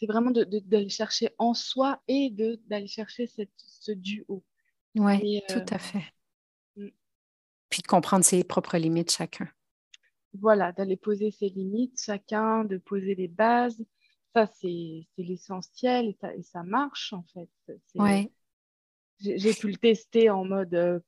c'est 0.03 0.09
vraiment 0.09 0.33
d'aller 0.33 0.89
chercher 0.89 1.31
en 1.39 1.55
soi 1.55 2.03
et 2.09 2.31
d'aller 2.67 2.89
chercher 2.89 3.29
cette, 3.29 3.53
ce 3.57 3.93
duo. 3.93 4.43
Oui, 4.97 5.41
tout 5.49 5.65
à 5.71 5.79
fait. 5.79 6.03
Mm. 6.75 6.89
Puis 7.69 7.83
de 7.83 7.87
comprendre 7.87 8.25
ses 8.25 8.43
propres 8.43 8.79
limites 8.79 9.13
chacun. 9.13 9.49
Voilà, 10.35 10.73
d'aller 10.73 10.97
poser 10.97 11.31
ses 11.31 11.51
limites 11.51 12.03
chacun, 12.05 12.65
de 12.65 12.79
poser 12.79 13.15
les 13.15 13.29
bases. 13.29 13.81
Ça, 14.35 14.47
c'est 14.47 15.07
l'essentiel 15.19 16.07
et 16.07 16.17
ça, 16.21 16.35
et 16.35 16.43
ça, 16.43 16.65
marche 16.65 17.13
en 17.13 17.23
fait. 17.33 17.49
Ouais. 17.95 18.33
J'ai 19.21 19.55
pu 19.55 19.69
le 19.71 19.77
tester 19.77 20.31
en 20.31 20.45
mode 20.45 20.75
euh, 20.75 20.99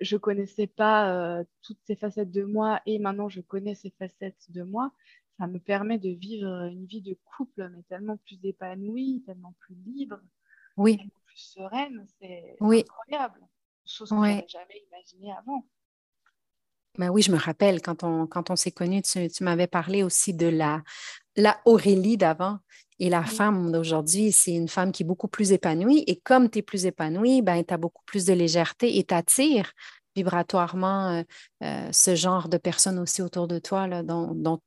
je 0.00 0.16
connaissais 0.16 0.66
pas 0.66 1.12
euh, 1.12 1.44
toutes 1.60 1.80
ces 1.86 1.94
facettes 1.94 2.30
de 2.30 2.44
moi 2.44 2.80
et 2.86 2.98
maintenant 2.98 3.28
je 3.28 3.42
connais 3.42 3.74
ces 3.74 3.90
facettes 3.90 4.46
de 4.48 4.62
moi. 4.62 4.92
Ça 5.40 5.48
me 5.48 5.58
permet 5.58 5.98
de 5.98 6.10
vivre 6.10 6.46
une 6.66 6.86
vie 6.86 7.00
de 7.00 7.16
couple, 7.36 7.68
mais 7.74 7.82
tellement 7.88 8.18
plus 8.18 8.38
épanouie, 8.44 9.22
tellement 9.26 9.54
plus 9.58 9.74
libre. 9.74 10.20
Oui 10.76 11.00
sereine, 11.40 12.06
c'est 12.20 12.56
incroyable. 12.60 13.40
Chose 13.84 14.10
qu'on 14.10 14.22
n'avait 14.22 14.46
jamais 14.48 14.82
imaginé 14.86 15.32
avant. 15.32 15.66
Ben 16.98 17.08
oui, 17.08 17.22
je 17.22 17.32
me 17.32 17.38
rappelle, 17.38 17.80
quand 17.80 18.04
on, 18.04 18.26
quand 18.26 18.50
on 18.50 18.56
s'est 18.56 18.72
connus, 18.72 19.02
tu, 19.02 19.28
m'avais 19.42 19.66
parlé 19.66 20.02
aussi 20.02 20.34
de 20.34 20.46
la, 20.46 20.82
la 21.36 21.60
Aurélie 21.64 22.16
d'avant. 22.16 22.58
Et 22.98 23.08
la 23.08 23.24
femme 23.24 23.72
d'aujourd'hui, 23.72 24.30
c'est 24.30 24.52
une 24.52 24.68
femme 24.68 24.92
qui 24.92 25.04
est 25.04 25.06
beaucoup 25.06 25.28
plus 25.28 25.52
épanouie. 25.52 26.04
Et 26.06 26.20
comme 26.20 26.50
tu 26.50 26.58
es 26.58 26.62
plus 26.62 26.84
épanouie, 26.84 27.40
ben, 27.40 27.64
tu 27.64 27.72
as 27.72 27.78
beaucoup 27.78 28.02
plus 28.04 28.26
de 28.26 28.34
légèreté 28.34 28.98
et 28.98 29.04
tu 29.04 29.14
attires 29.14 29.72
vibratoirement 30.14 31.08
euh, 31.08 31.22
euh, 31.62 31.88
ce 31.92 32.14
genre 32.14 32.48
de 32.48 32.58
personnes 32.58 32.98
aussi 32.98 33.22
autour 33.22 33.48
de 33.48 33.58
toi, 33.58 33.86
là, 33.86 34.02
dont, 34.02 34.60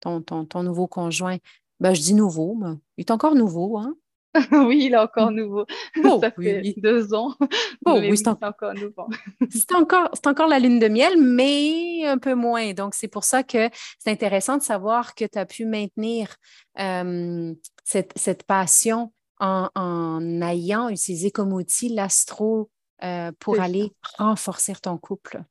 ton, 0.00 0.22
ton, 0.22 0.62
nouveau 0.62 0.86
conjoint? 0.86 1.38
Ben, 1.80 1.94
je 1.94 2.00
dis 2.00 2.14
nouveau, 2.14 2.54
mais 2.54 2.74
il 2.96 3.02
est 3.02 3.10
encore 3.10 3.34
nouveau. 3.34 3.78
Hein? 3.78 3.94
oui, 4.52 4.84
il 4.86 4.92
est 4.92 4.98
encore 4.98 5.30
nouveau. 5.30 5.66
Oh, 6.04 6.20
ça 6.20 6.30
fait 6.30 6.74
deux 6.76 7.14
ans. 7.14 7.34
Oh, 7.86 7.98
oui, 7.98 8.16
c'est 8.16 8.28
encore 8.28 8.74
nouveau. 8.74 9.08
c'est 9.50 9.74
encore, 9.74 10.10
encore 10.26 10.46
la 10.46 10.58
lune 10.58 10.78
de 10.78 10.88
miel, 10.88 11.14
mais 11.18 12.06
un 12.06 12.18
peu 12.18 12.34
moins. 12.34 12.72
Donc, 12.74 12.94
c'est 12.94 13.08
pour 13.08 13.24
ça 13.24 13.42
que 13.42 13.70
c'est 13.98 14.10
intéressant 14.10 14.58
de 14.58 14.62
savoir 14.62 15.14
que 15.14 15.24
tu 15.24 15.38
as 15.38 15.46
pu 15.46 15.64
maintenir 15.64 16.36
euh, 16.78 17.54
cette, 17.84 18.12
cette, 18.16 18.42
passion 18.44 19.12
en, 19.40 19.68
en, 19.74 20.42
ayant 20.42 20.90
utilisé 20.90 21.30
comme 21.30 21.52
outil 21.52 21.88
l'astro 21.88 22.70
euh, 23.02 23.32
pour 23.38 23.58
aller 23.58 23.92
renforcer 24.18 24.74
ton 24.74 24.98
couple. 24.98 25.42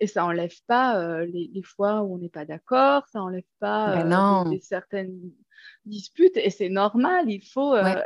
Et 0.00 0.06
ça 0.06 0.22
n'enlève 0.22 0.54
pas 0.66 0.98
euh, 0.98 1.26
les, 1.26 1.50
les, 1.52 1.62
fois 1.62 2.02
où 2.02 2.14
on 2.14 2.18
n'est 2.18 2.30
pas 2.30 2.46
d'accord, 2.46 3.06
ça 3.08 3.18
n'enlève 3.18 3.44
pas 3.58 4.02
ben 4.02 4.58
certaines 4.62 5.32
dispute 5.84 6.36
et 6.36 6.50
c'est 6.50 6.68
normal. 6.68 7.30
Il 7.30 7.44
faut 7.44 7.74
euh, 7.74 8.00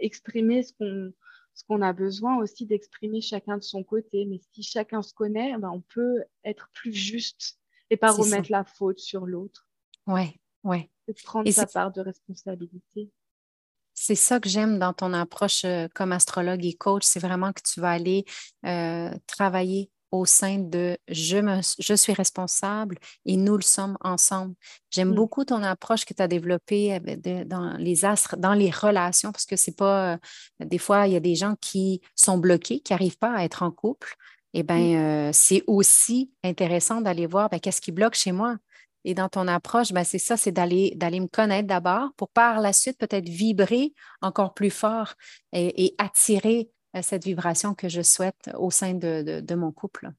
exprimer 0.00 0.62
ce 0.62 0.72
qu'on 0.72 1.12
ce 1.54 1.64
qu'on 1.64 1.82
a 1.82 1.92
besoin 1.92 2.38
aussi 2.38 2.66
d'exprimer 2.66 3.20
chacun 3.20 3.56
de 3.56 3.62
son 3.62 3.82
côté. 3.82 4.26
Mais 4.26 4.40
si 4.52 4.62
chacun 4.62 5.02
se 5.02 5.12
connaît, 5.12 5.56
ben, 5.58 5.70
on 5.70 5.80
peut 5.80 6.22
être 6.44 6.70
plus 6.72 6.92
juste 6.92 7.58
et 7.90 7.96
pas 7.96 8.12
remettre 8.12 8.52
la 8.52 8.64
faute 8.64 9.00
sur 9.00 9.26
l'autre. 9.26 9.66
Ouais, 10.06 10.38
ouais. 10.62 10.88
Et 11.08 11.14
prendre 11.14 11.50
sa 11.50 11.66
part 11.66 11.90
de 11.90 12.00
responsabilité. 12.00 13.10
C'est 13.92 14.14
ça 14.14 14.38
que 14.38 14.48
j'aime 14.48 14.78
dans 14.78 14.92
ton 14.92 15.12
approche 15.12 15.64
euh, 15.64 15.88
comme 15.92 16.12
astrologue 16.12 16.64
et 16.64 16.74
coach, 16.74 17.02
c'est 17.02 17.18
vraiment 17.18 17.52
que 17.52 17.62
tu 17.62 17.80
vas 17.80 17.90
aller 17.90 18.24
euh, 18.64 19.10
travailler 19.26 19.90
au 20.10 20.24
sein 20.24 20.58
de 20.58 20.96
je, 21.08 21.38
me, 21.38 21.60
je 21.78 21.94
suis 21.94 22.12
responsable 22.12 22.98
et 23.26 23.36
nous 23.36 23.56
le 23.56 23.62
sommes 23.62 23.96
ensemble. 24.00 24.54
J'aime 24.90 25.10
mmh. 25.10 25.14
beaucoup 25.14 25.44
ton 25.44 25.62
approche 25.62 26.04
que 26.04 26.14
tu 26.14 26.22
as 26.22 26.28
développée 26.28 26.94
euh, 26.94 27.44
dans 27.44 27.76
les 27.76 28.04
astres, 28.04 28.36
dans 28.36 28.54
les 28.54 28.70
relations, 28.70 29.32
parce 29.32 29.46
que 29.46 29.56
c'est 29.56 29.76
pas. 29.76 30.14
Euh, 30.14 30.16
des 30.64 30.78
fois, 30.78 31.06
il 31.06 31.12
y 31.12 31.16
a 31.16 31.20
des 31.20 31.34
gens 31.34 31.54
qui 31.60 32.00
sont 32.14 32.38
bloqués, 32.38 32.80
qui 32.80 32.92
n'arrivent 32.92 33.18
pas 33.18 33.34
à 33.34 33.44
être 33.44 33.62
en 33.62 33.70
couple. 33.70 34.14
Eh 34.54 34.62
bien, 34.62 34.78
mmh. 34.78 34.96
euh, 34.96 35.30
c'est 35.32 35.62
aussi 35.66 36.32
intéressant 36.42 37.00
d'aller 37.00 37.26
voir 37.26 37.50
ben, 37.50 37.60
qu'est-ce 37.60 37.80
qui 37.80 37.92
bloque 37.92 38.14
chez 38.14 38.32
moi? 38.32 38.56
Et 39.04 39.14
dans 39.14 39.28
ton 39.28 39.46
approche, 39.46 39.92
ben, 39.92 40.04
c'est 40.04 40.18
ça, 40.18 40.36
c'est 40.36 40.52
d'aller, 40.52 40.92
d'aller 40.96 41.20
me 41.20 41.28
connaître 41.28 41.68
d'abord 41.68 42.10
pour 42.16 42.30
par 42.30 42.60
la 42.60 42.72
suite 42.72 42.98
peut-être 42.98 43.28
vibrer 43.28 43.92
encore 44.22 44.54
plus 44.54 44.70
fort 44.70 45.14
et, 45.52 45.84
et 45.84 45.94
attirer 45.98 46.70
cette 47.02 47.24
vibration 47.24 47.74
que 47.74 47.88
je 47.88 48.02
souhaite 48.02 48.50
au 48.56 48.70
sein 48.70 48.94
de, 48.94 49.54
mon 49.54 49.72
couple. 49.72 50.10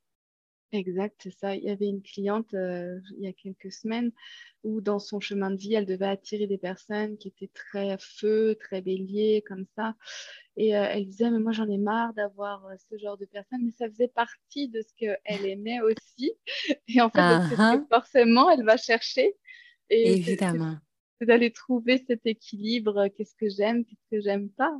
Exact, 0.71 1.15
c'est 1.23 1.31
ça. 1.31 1.55
Il 1.55 1.63
y 1.63 1.69
avait 1.71 1.87
une 1.87 2.03
cliente 2.03 2.53
euh, 2.53 2.99
il 3.17 3.23
y 3.23 3.27
a 3.27 3.33
quelques 3.33 3.71
semaines 3.71 4.11
où 4.63 4.81
dans 4.81 4.99
son 4.99 5.19
chemin 5.19 5.49
de 5.49 5.55
vie, 5.55 5.73
elle 5.73 5.87
devait 5.87 6.05
attirer 6.05 6.45
des 6.45 6.59
personnes 6.59 7.17
qui 7.17 7.29
étaient 7.29 7.49
très 7.51 7.97
feu, 7.99 8.55
très 8.59 8.81
bélier, 8.81 9.43
comme 9.47 9.65
ça. 9.75 9.95
Et 10.57 10.77
euh, 10.77 10.85
elle 10.87 11.07
disait, 11.07 11.31
mais 11.31 11.39
moi 11.39 11.53
j'en 11.53 11.67
ai 11.67 11.79
marre 11.79 12.13
d'avoir 12.13 12.67
euh, 12.67 12.75
ce 12.87 12.99
genre 12.99 13.17
de 13.17 13.25
personnes, 13.25 13.61
mais 13.63 13.71
ça 13.71 13.89
faisait 13.89 14.09
partie 14.09 14.69
de 14.69 14.81
ce 14.81 14.93
qu'elle 14.95 15.45
aimait 15.47 15.81
aussi. 15.81 16.33
Et 16.87 17.01
en 17.01 17.09
fait, 17.09 17.19
uh-huh. 17.19 17.87
forcément, 17.87 18.51
elle 18.51 18.63
va 18.63 18.77
chercher. 18.77 19.35
Et 19.89 20.17
Évidemment. 20.17 20.77
C'est 21.19 21.25
d'aller 21.25 21.51
trouver 21.51 22.03
cet 22.07 22.27
équilibre, 22.27 23.07
qu'est-ce 23.07 23.35
que 23.35 23.49
j'aime, 23.49 23.83
qu'est-ce 23.85 24.15
que 24.15 24.21
j'aime 24.21 24.49
pas. 24.51 24.77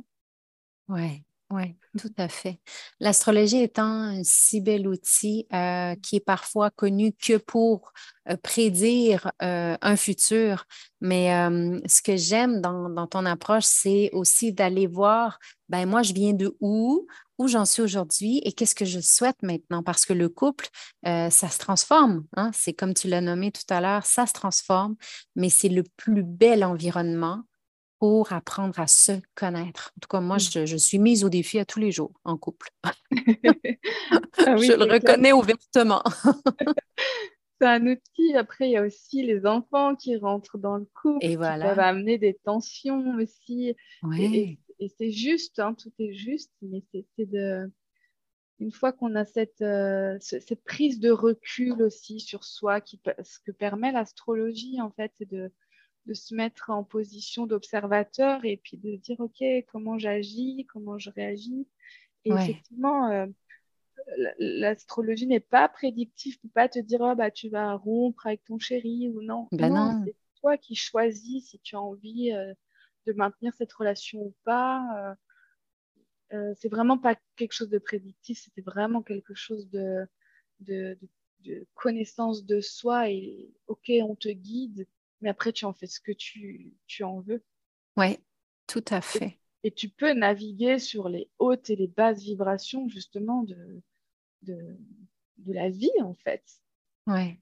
Ouais. 0.88 1.24
Oui, 1.52 1.74
tout 1.98 2.12
à 2.16 2.28
fait. 2.28 2.60
L'astrologie 3.00 3.60
étant 3.60 3.82
un 3.82 4.22
si 4.22 4.60
bel 4.60 4.86
outil 4.86 5.48
euh, 5.52 5.96
qui 5.96 6.14
est 6.16 6.24
parfois 6.24 6.70
connu 6.70 7.12
que 7.12 7.38
pour 7.38 7.92
euh, 8.28 8.36
prédire 8.36 9.32
euh, 9.42 9.76
un 9.80 9.96
futur, 9.96 10.66
mais 11.00 11.28
ce 11.86 12.02
que 12.02 12.16
j'aime 12.16 12.60
dans, 12.60 13.06
ton 13.08 13.26
approche, 13.26 13.64
c'est 13.64 14.10
aussi 14.12 14.52
d'aller 14.52 14.86
voir, 14.86 15.40
ben 15.68 15.86
moi, 15.86 16.02
je 16.02 16.12
viens 16.12 16.34
de 16.34 16.56
où, 16.60 17.08
où 17.38 17.48
j'en 17.48 17.64
suis 17.64 17.82
aujourd'hui? 17.82 18.40
Et 18.44 18.52
qu'est-ce 18.52 18.74
que 18.76 18.84
je 18.84 19.00
souhaite 19.00 19.42
maintenant, 19.42 19.82
parce 19.82 20.04
que 20.04 20.12
le 20.12 20.28
couple, 20.28 20.68
ça 21.04 21.30
se 21.30 21.58
transforme. 21.58 22.26
Hein? 22.36 22.50
C'est 22.52 22.74
comme 22.74 22.94
tu 22.94 23.08
l'as 23.08 23.22
nommé 23.22 23.50
tout 23.50 23.62
à 23.70 23.80
l'heure, 23.80 24.04
ça 24.04 24.26
se 24.26 24.34
transforme, 24.34 24.94
mais 25.34 25.48
c'est 25.48 25.70
le 25.70 25.82
plus 25.96 26.22
bel 26.22 26.64
environnement 26.64 27.42
pour 28.00 28.32
apprendre 28.32 28.80
à 28.80 28.86
se 28.86 29.12
connaître. 29.34 29.92
En 29.96 30.00
tout 30.00 30.08
cas, 30.08 30.20
moi, 30.20 30.36
mmh. 30.36 30.66
je, 30.66 30.76
suis 30.76 30.98
mise 30.98 31.22
au 31.22 31.28
défi 31.28 31.58
à 31.58 31.66
tous 31.66 31.78
les 31.78 31.92
jours 31.92 32.18
en 32.24 32.36
couple. 32.36 32.68
Ah 34.38 34.56
je 34.56 34.72
le 34.72 34.90
reconnais 34.90 35.32
ouvertement. 35.32 36.02
c'est 37.60 37.66
un 37.66 37.86
outil. 37.86 38.34
Après, 38.34 38.68
il 38.68 38.72
y 38.72 38.76
a 38.76 38.82
aussi 38.82 39.22
les 39.22 39.44
enfants 39.46 39.94
qui 39.94 40.16
rentrent 40.16 40.58
dans 40.58 40.76
le 40.76 40.88
couple, 41.00 41.24
et 41.24 41.36
voilà. 41.36 41.64
qui 41.64 41.68
peuvent 41.68 41.78
amener 41.84 42.18
des 42.18 42.34
tensions 42.42 43.16
aussi. 43.16 43.76
Et, 44.18 44.58
c'est 44.96 45.10
juste, 45.10 45.58
hein, 45.58 45.74
tout 45.74 45.92
est 45.98 46.14
juste, 46.14 46.52
mais 46.62 46.82
c'est 46.90 47.30
de... 47.30 47.70
Une 48.58 48.72
fois 48.72 48.92
qu'on 48.92 49.14
a 49.14 49.24
cette, 49.24 49.62
euh, 49.62 50.16
cette 50.20 50.64
prise 50.64 51.00
de 51.00 51.10
recul 51.10 51.82
aussi 51.82 52.20
sur 52.20 52.44
soi, 52.44 52.80
qui, 52.80 53.00
ce 53.22 53.38
que 53.40 53.52
permet 53.52 53.92
l'astrologie, 53.92 54.80
en 54.80 54.90
fait, 54.90 55.12
c'est 55.16 55.30
de 55.30 55.52
de 56.06 56.14
se 56.14 56.34
mettre 56.34 56.70
en 56.70 56.82
position 56.82 57.46
d'observateur 57.46 58.44
et 58.44 58.56
puis 58.56 58.76
de 58.76 58.96
dire, 58.96 59.20
OK, 59.20 59.42
comment 59.70 59.98
j'agis, 59.98 60.66
comment 60.72 60.98
je 60.98 61.10
réagis. 61.10 61.66
Et 62.24 62.30
effectivement, 62.30 63.10
euh, 63.10 63.26
l'astrologie 64.38 65.26
n'est 65.26 65.40
pas 65.40 65.68
prédictive, 65.68 66.36
ne 66.42 66.48
peut 66.48 66.52
pas 66.52 66.68
te 66.68 66.78
dire, 66.78 67.00
oh, 67.00 67.14
bah, 67.14 67.30
tu 67.30 67.48
vas 67.48 67.74
rompre 67.74 68.26
avec 68.26 68.44
ton 68.44 68.58
chéri 68.58 69.08
ou 69.08 69.22
non. 69.22 69.48
Ben 69.52 69.72
non, 69.72 70.02
c'est 70.04 70.14
toi 70.40 70.56
qui 70.56 70.74
choisis 70.74 71.50
si 71.50 71.58
tu 71.60 71.76
as 71.76 71.80
envie 71.80 72.32
euh, 72.32 72.54
de 73.06 73.12
maintenir 73.12 73.52
cette 73.54 73.72
relation 73.72 74.20
ou 74.20 74.34
pas. 74.44 74.84
Euh. 76.32 76.36
euh, 76.36 76.54
c'est 76.56 76.68
vraiment 76.68 76.98
pas 76.98 77.16
quelque 77.36 77.52
chose 77.52 77.70
de 77.70 77.78
prédictif, 77.78 78.38
c'était 78.38 78.62
vraiment 78.62 79.02
quelque 79.02 79.34
chose 79.34 79.68
de, 79.70 80.06
de, 80.60 80.98
connaissance 81.74 82.44
de 82.44 82.60
soi 82.60 83.08
et 83.10 83.50
ok, 83.66 83.90
on 84.02 84.14
te 84.14 84.28
guide, 84.28 84.86
mais 85.20 85.30
après 85.30 85.52
tu 85.52 85.64
en 85.64 85.72
fais 85.72 85.86
ce 85.86 86.00
que 86.00 86.12
tu, 86.12 86.74
tu 86.86 87.04
en 87.04 87.20
veux. 87.20 87.42
Oui, 87.96 88.18
tout 88.66 88.84
à 88.90 89.00
fait. 89.00 89.38
Et, 89.62 89.72
tu 89.72 89.88
peux 89.88 90.12
naviguer 90.12 90.78
sur 90.78 91.08
les 91.08 91.28
hautes 91.38 91.68
et 91.70 91.76
les 91.76 91.88
basses 91.88 92.22
vibrations 92.22 92.88
justement 92.88 93.42
de, 93.42 93.82
de, 94.42 94.76
de 95.38 95.52
la 95.52 95.68
vie 95.68 95.90
en 96.02 96.14
fait. 96.14 96.42
Oui, 97.06 97.38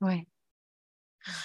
oui. 0.00 0.26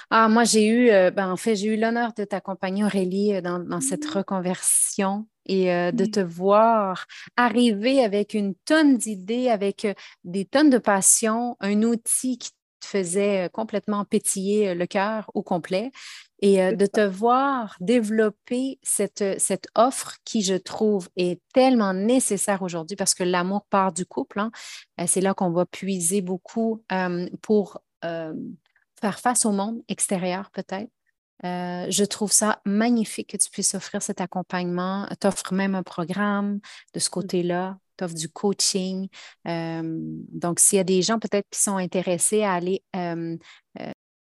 Ah, 0.10 0.30
moi, 0.30 0.44
j'ai 0.44 0.68
eu, 0.68 0.90
euh, 0.90 1.12
ben, 1.12 1.32
en 1.32 1.38
fait, 1.38 1.56
j'ai 1.56 1.68
eu 1.68 1.78
l'honneur 1.78 2.14
de 2.14 2.24
t'accompagner, 2.24 2.84
Aurélie, 2.84 3.36
euh, 3.36 3.42
dans, 3.42 3.82
cette 3.82 4.06
mmh. 4.06 4.18
reconversion 4.18 5.28
et 5.46 5.74
euh, 5.74 5.92
de 5.92 6.06
te 6.06 6.20
voir 6.20 7.06
arriver 7.36 8.04
avec 8.04 8.34
une 8.34 8.56
tonne 8.66 8.98
d'idées, 8.98 9.50
avec 9.50 9.88
des 10.24 10.46
tonnes 10.46 10.70
de 10.70 10.78
passion, 10.78 11.58
un 11.60 11.84
outil 11.84 12.38
qui 12.38 12.52
te 12.86 12.98
faisait 12.98 13.50
complètement 13.52 14.06
pétiller 14.06 14.76
le 14.76 14.86
cœur 14.86 15.30
au 15.34 15.44
complet 15.44 15.92
et 16.40 16.74
de 16.74 16.86
te 16.86 17.02
voir 17.02 17.78
développer 17.80 18.80
cette, 18.84 19.40
cette 19.40 19.68
offre 19.76 20.18
qui, 20.26 20.42
je 20.42 20.56
trouve, 20.56 21.10
est 21.16 21.42
tellement 21.54 21.94
nécessaire 21.94 22.62
aujourd'hui 22.62 22.96
parce 22.96 23.14
que 23.14 23.24
l'amour 23.24 23.66
part 23.70 23.94
du 23.94 24.06
couple. 24.06 24.40
Hein. 24.40 24.52
C'est 25.08 25.22
là 25.22 25.34
qu'on 25.34 25.52
va 25.52 25.66
puiser 25.66 26.22
beaucoup 26.22 26.84
pour 27.42 27.82
faire 28.02 29.20
face 29.20 29.46
au 29.46 29.52
monde 29.52 29.82
extérieur 29.88 30.52
peut-être. 30.52 30.90
Euh, 31.44 31.86
je 31.90 32.04
trouve 32.06 32.32
ça 32.32 32.62
magnifique 32.66 33.32
que 33.32 33.38
tu 33.38 33.50
puisses 33.50 33.76
offrir 33.76 34.02
cet 34.02 34.22
accompagnement. 34.22 35.08
Tu 35.20 35.28
offres 35.28 35.54
même 35.54 35.76
un 35.76 35.84
programme 35.84 36.60
de 36.94 37.00
ce 37.00 37.08
mmh. 37.08 37.12
côté-là. 37.12 37.78
Tu 37.98 38.04
offres 38.04 38.16
du 38.16 38.30
coaching. 38.30 39.08
Euh, 39.48 39.82
donc, 39.84 40.60
s'il 40.60 40.78
y 40.78 40.80
a 40.80 40.86
des 40.86 41.02
gens 41.02 41.20
peut-être 41.20 41.48
qui 41.50 41.62
sont 41.62 41.78
intéressés 41.78 42.44
à 42.44 42.54
aller 42.54 42.84
euh, 42.96 43.38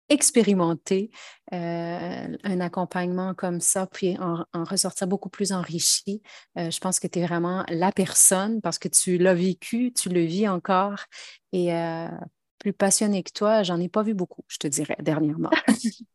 expérimenter 0.09 1.09
un 1.53 2.59
accompagnement 2.59 3.33
comme 3.33 3.61
ça, 3.61 3.87
puis 3.87 4.17
en, 4.19 4.43
en 4.53 4.65
ressortir 4.65 5.07
beaucoup 5.07 5.29
plus 5.29 5.53
enrichi, 5.53 6.21
je 6.57 6.79
pense 6.79 6.99
que 6.99 7.07
tu 7.07 7.19
es 7.19 7.25
vraiment 7.25 7.63
la 7.69 7.93
personne 7.93 8.59
parce 8.59 8.77
que 8.77 8.89
tu 8.89 9.17
l'as 9.17 9.33
vécu, 9.33 9.93
tu 9.93 10.09
le 10.09 10.19
vis 10.19 10.49
encore. 10.49 11.05
Et 11.53 11.71
plus 12.61 12.73
passionné 12.73 13.23
que 13.23 13.31
toi, 13.31 13.63
j'en 13.63 13.79
ai 13.79 13.89
pas 13.89 14.03
vu 14.03 14.13
beaucoup, 14.13 14.43
je 14.47 14.57
te 14.57 14.67
dirais, 14.67 14.97
dernièrement. 14.99 15.49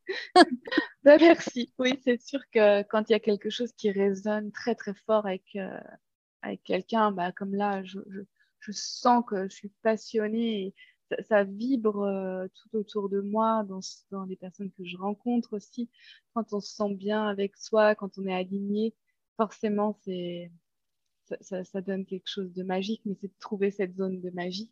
Ben, 1.03 1.19
merci. 1.21 1.73
Oui, 1.79 2.01
c'est 2.05 2.21
sûr 2.21 2.41
que 2.53 2.83
quand 2.85 3.09
il 3.09 3.13
y 3.13 3.17
a 3.17 3.21
quelque 3.21 3.51
chose 3.51 3.73
qui 3.73 3.91
résonne 3.91 4.53
très, 4.53 4.75
très 4.75 4.95
fort 4.95 5.27
avec, 5.27 5.45
euh, 5.57 5.81
avec 6.43 6.63
quelqu'un, 6.63 7.13
bah, 7.13 7.33
comme 7.33 7.55
là, 7.55 7.83
je, 7.85 7.99
je, 8.61 8.73
sens 8.73 9.25
que 9.27 9.49
je 9.49 9.55
suis 9.55 9.73
passionnée 9.83 10.67
et 10.67 10.75
ça, 11.29 11.45
vibre 11.45 12.03
euh, 12.03 12.47
tout 12.55 12.77
autour 12.79 13.09
de 13.09 13.21
moi, 13.21 13.65
dans, 13.69 13.81
dans 14.11 14.25
les 14.25 14.37
personnes 14.37 14.71
que 14.73 14.85
je 14.85 14.97
rencontre 14.97 15.55
aussi. 15.55 15.91
Quand 16.35 16.53
on 16.53 16.61
se 16.61 16.75
sent 16.75 16.95
bien 16.95 17.27
avec 17.27 17.57
soi, 17.57 17.95
quand 17.95 18.19
on 18.19 18.27
est 18.27 18.35
aligné, 18.35 18.95
forcément, 19.37 19.99
c'est, 20.05 20.51
ça, 21.41 21.65
ça 21.65 21.81
donne 21.81 22.07
quelque 22.07 22.29
chose 22.29 22.53
de 22.53 22.63
magique, 22.63 23.03
mais 23.05 23.17
c'est 23.21 23.29
de 23.29 23.39
trouver 23.41 23.71
cette 23.71 23.97
zone 23.97 24.21
de 24.21 24.31
magie 24.31 24.71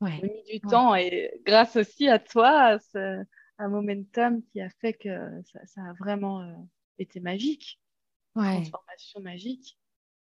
ouais. 0.00 0.20
mis 0.22 0.42
du 0.52 0.60
temps 0.60 0.94
et 0.94 1.40
grâce 1.44 1.76
aussi 1.76 2.08
à 2.08 2.18
toi, 2.18 2.78
ce, 2.92 3.24
un 3.58 3.68
momentum 3.68 4.42
qui 4.42 4.60
a 4.60 4.68
fait 4.80 4.94
que 4.94 5.30
ça, 5.66 5.80
a 5.80 5.92
vraiment 5.98 6.42
euh, 6.42 6.52
été 6.98 7.20
magique. 7.20 7.80
Ouais. 8.34 8.54
Transformation 8.54 9.20
magique. 9.20 9.78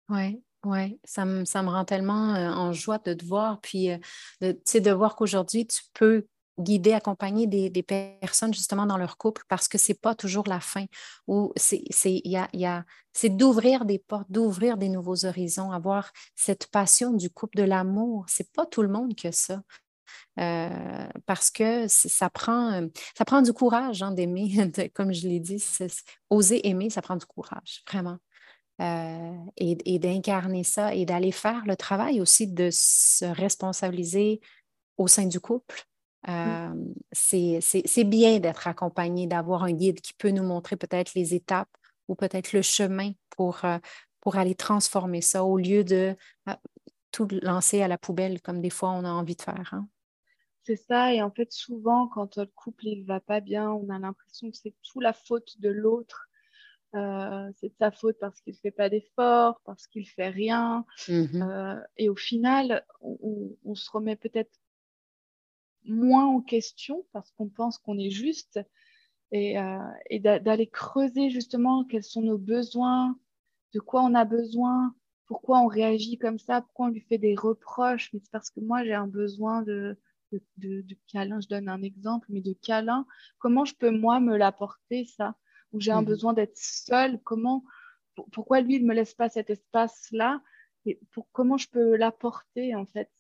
Oui, 0.10 0.42
oui, 0.66 1.00
ça 1.04 1.26
me, 1.26 1.46
ça 1.46 1.62
me 1.62 1.70
rend 1.70 1.86
tellement 1.86 2.36
euh, 2.36 2.50
en 2.50 2.74
joie 2.74 2.98
de 2.98 3.14
te 3.14 3.26
voir, 3.26 3.62
puis 3.62 3.92
euh, 3.92 3.98
de, 4.42 4.52
de 4.80 4.92
voir 4.92 5.16
qu'aujourd'hui, 5.16 5.68
tu 5.68 5.82
peux 5.94 6.26
guider, 6.60 6.94
accompagner 6.94 7.48
des, 7.48 7.84
personnes 7.84 8.54
justement 8.54 8.86
dans 8.86 8.98
leur 8.98 9.18
couple 9.18 9.44
parce 9.48 9.68
que 9.68 9.78
ce 9.78 9.92
n'est 9.92 9.98
pas 9.98 10.16
toujours 10.16 10.48
la 10.48 10.60
fin. 10.60 10.86
Ou 11.28 11.52
c'est, 11.56 11.84
y 12.04 12.38
a, 12.38 12.48
y 12.54 12.66
a, 12.66 12.86
c'est 13.14 13.30
d'ouvrir 13.30 13.86
des 13.86 14.00
portes, 14.00 14.32
d'ouvrir 14.32 14.78
des 14.78 14.90
nouveaux 14.90 15.26
horizons, 15.26 15.72
avoir 15.72 16.12
cette 16.36 16.68
passion 16.68 17.14
du 17.14 17.30
couple, 17.30 17.58
de 17.58 17.64
l'amour. 17.64 18.26
C'est 18.28 18.52
pas 18.52 18.66
tout 18.66 18.82
le 18.82 18.90
monde 18.90 19.16
que 19.16 19.32
ça. 19.32 19.62
Euh, 20.40 21.08
parce 21.26 21.52
que 21.52 21.88
ça 21.88 22.30
prend, 22.30 22.88
ça 23.18 23.26
prend 23.26 23.42
du 23.42 23.52
courage 23.52 24.02
hein, 24.02 24.12
d'aimer, 24.12 24.72
comme 24.94 25.14
je 25.14 25.28
l'ai 25.28 25.40
dit, 25.40 25.64
oser 26.30 26.68
aimer, 26.68 26.90
ça 26.90 27.02
prend 27.02 27.18
du 27.18 27.26
courage, 27.26 27.84
vraiment. 27.90 28.18
Euh, 28.82 29.36
et 29.58 30.00
d'incarner 30.00 30.64
ça 30.64 30.96
et 30.96 31.06
d'aller 31.06 31.34
faire 31.34 31.64
le 31.66 31.76
travail 31.76 32.22
aussi 32.22 32.48
de 32.48 32.70
se 32.72 33.26
responsabiliser 33.26 34.40
au 34.96 35.08
sein 35.08 35.26
du 35.26 35.42
couple, 35.42 35.89
Mmh. 36.28 36.92
c'est 37.14 38.04
bien 38.04 38.40
d'être 38.40 38.68
accompagné, 38.68 39.26
d'avoir 39.26 39.64
un 39.64 39.72
guide 39.72 40.02
qui 40.02 40.14
peut 40.14 40.32
nous 40.32 40.44
montrer 40.44 40.76
peut-être 40.76 41.14
les 41.16 41.34
étapes 41.34 41.70
ou 42.10 42.16
peut-être 42.16 42.52
le 42.52 42.62
chemin 42.62 43.12
pour, 43.30 43.62
pour 44.20 44.36
aller 44.36 44.56
transformer 44.56 45.22
ça 45.22 45.46
au 45.46 45.58
lieu 45.58 45.86
de 45.86 46.16
ah, 46.46 46.60
tout 47.12 47.28
lancer 47.42 47.82
à 47.82 47.88
la 47.88 47.98
poubelle 47.98 48.42
comme 48.42 48.60
des 48.60 48.70
fois 48.70 48.90
on 48.90 49.06
a 49.06 49.10
envie 49.10 49.38
de 49.38 49.42
faire. 49.42 49.70
Hein. 49.74 49.88
C'est 50.66 50.76
ça, 50.76 51.14
et 51.14 51.22
en 51.22 51.32
fait 51.32 51.54
souvent 51.54 52.10
quand 52.10 52.36
le 52.36 52.48
couple 52.48 52.88
il 52.88 53.06
va 53.06 53.22
pas 53.22 53.40
bien, 53.40 53.72
on 53.72 53.90
a 53.90 53.98
l'impression 53.98 54.52
que 54.52 54.58
c'est 54.58 54.76
tout 54.84 55.00
la 55.00 55.14
faute 55.14 55.60
de 55.62 55.70
l'autre. 55.70 56.28
c'est 56.92 57.70
de 57.70 57.76
sa 57.80 57.92
faute 57.92 58.18
parce 58.20 58.42
qu'il 58.42 58.54
ne 58.54 58.60
fait 58.60 58.72
pas 58.72 58.90
d'efforts, 58.90 59.62
parce 59.64 59.88
qu'il 59.88 60.02
ne 60.02 60.08
fait 60.08 60.30
rien. 60.30 60.86
Mmh 61.08 61.80
et 61.96 62.10
au 62.10 62.16
final, 62.18 62.86
on, 63.00 63.56
on 63.64 63.76
se 63.76 63.90
remet 63.90 64.18
peut-être 64.18 64.52
moins 65.86 66.26
en 66.26 66.42
question 66.42 67.06
parce 67.14 67.32
qu'on 67.32 67.50
pense 67.50 67.78
qu'on 67.78 67.98
est 67.98 68.10
juste 68.10 68.60
et, 69.32 69.60
euh, 69.60 69.80
et 70.10 70.20
d'aller 70.20 70.68
creuser 70.68 71.30
justement 71.30 71.84
quels 71.84 72.04
sont 72.04 72.22
nos 72.22 72.38
besoins, 72.38 73.18
de 73.74 73.80
quoi 73.80 74.02
on 74.04 74.16
a 74.16 74.26
besoin, 74.26 74.96
pourquoi 75.28 75.60
on 75.60 75.68
réagit 75.68 76.18
comme 76.18 76.40
ça, 76.40 76.62
pourquoi 76.62 76.88
on 76.88 76.90
lui 76.90 77.02
fait 77.02 77.20
des 77.20 77.36
reproches, 77.36 78.12
mais 78.14 78.20
c'est 78.24 78.32
parce 78.32 78.50
que 78.50 78.60
moi 78.60 78.84
j'ai 78.84 78.96
un 78.96 79.08
besoin 79.08 79.62
de, 79.62 79.98
de, 80.32 80.42
de, 80.58 80.98
câlin, 81.12 81.40
je 81.40 81.48
donne 81.48 81.70
un 81.70 81.84
exemple, 81.84 82.28
mais 82.30 82.42
de 82.42 82.54
câlin, 82.54 83.06
comment 83.38 83.66
je 83.66 83.76
peux 83.76 83.92
moi 83.92 84.20
me 84.20 84.36
l'apporter 84.38 85.06
ça, 85.06 85.36
ou 85.72 85.80
j'ai 85.80 85.92
un 85.92 86.02
mmh 86.02 86.06
besoin 86.06 86.34
d'être 86.34 86.58
seule, 86.58 87.20
comment, 87.24 87.64
pourquoi 88.32 88.62
lui 88.62 88.76
il 88.76 88.86
me 88.86 88.96
laisse 88.96 89.14
pas 89.14 89.30
cet 89.30 89.52
espace-là, 89.52 90.42
et 90.86 91.00
pour 91.12 91.28
comment 91.32 91.58
je 91.58 91.70
peux 91.70 91.96
l'apporter 91.96 92.74
en 92.74 92.88
fait 92.88 93.12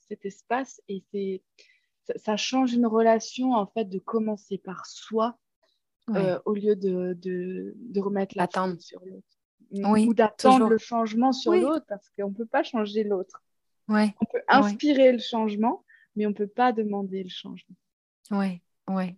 cet 0.00 0.24
espace, 0.24 0.82
et 0.88 1.04
c'est 1.12 1.42
ça, 2.16 2.36
change 2.36 2.72
une 2.74 2.86
relation 2.86 3.52
en 3.52 3.66
fait 3.66 3.84
de 3.84 3.98
commencer 3.98 4.58
par 4.58 4.86
soi 4.86 5.36
euh, 6.10 6.38
au 6.44 6.54
lieu 6.54 6.76
de, 6.76 7.14
de, 7.14 7.74
de 7.76 8.00
remettre 8.00 8.36
l'attente 8.36 8.80
sur 8.80 9.00
l'autre. 9.04 9.26
Oui, 9.70 10.06
ou 10.06 10.14
d'attendre 10.14 10.68
le 10.68 10.78
changement 10.78 11.32
sur 11.32 11.54
l'autre 11.54 11.86
parce 11.88 12.10
qu'on 12.10 12.28
ne 12.28 12.34
peut 12.34 12.46
pas 12.46 12.62
changer 12.62 13.04
l'autre. 13.04 13.42
Ouais. 13.88 14.14
On 14.20 14.26
peut 14.26 14.42
inspirer 14.48 15.12
le 15.12 15.18
changement, 15.18 15.84
mais 16.14 16.26
on 16.26 16.30
ne 16.30 16.34
peut 16.34 16.46
pas 16.46 16.72
demander 16.72 17.22
le 17.22 17.30
changement. 17.30 17.76
Oui, 18.30 18.60
oui. 18.88 19.16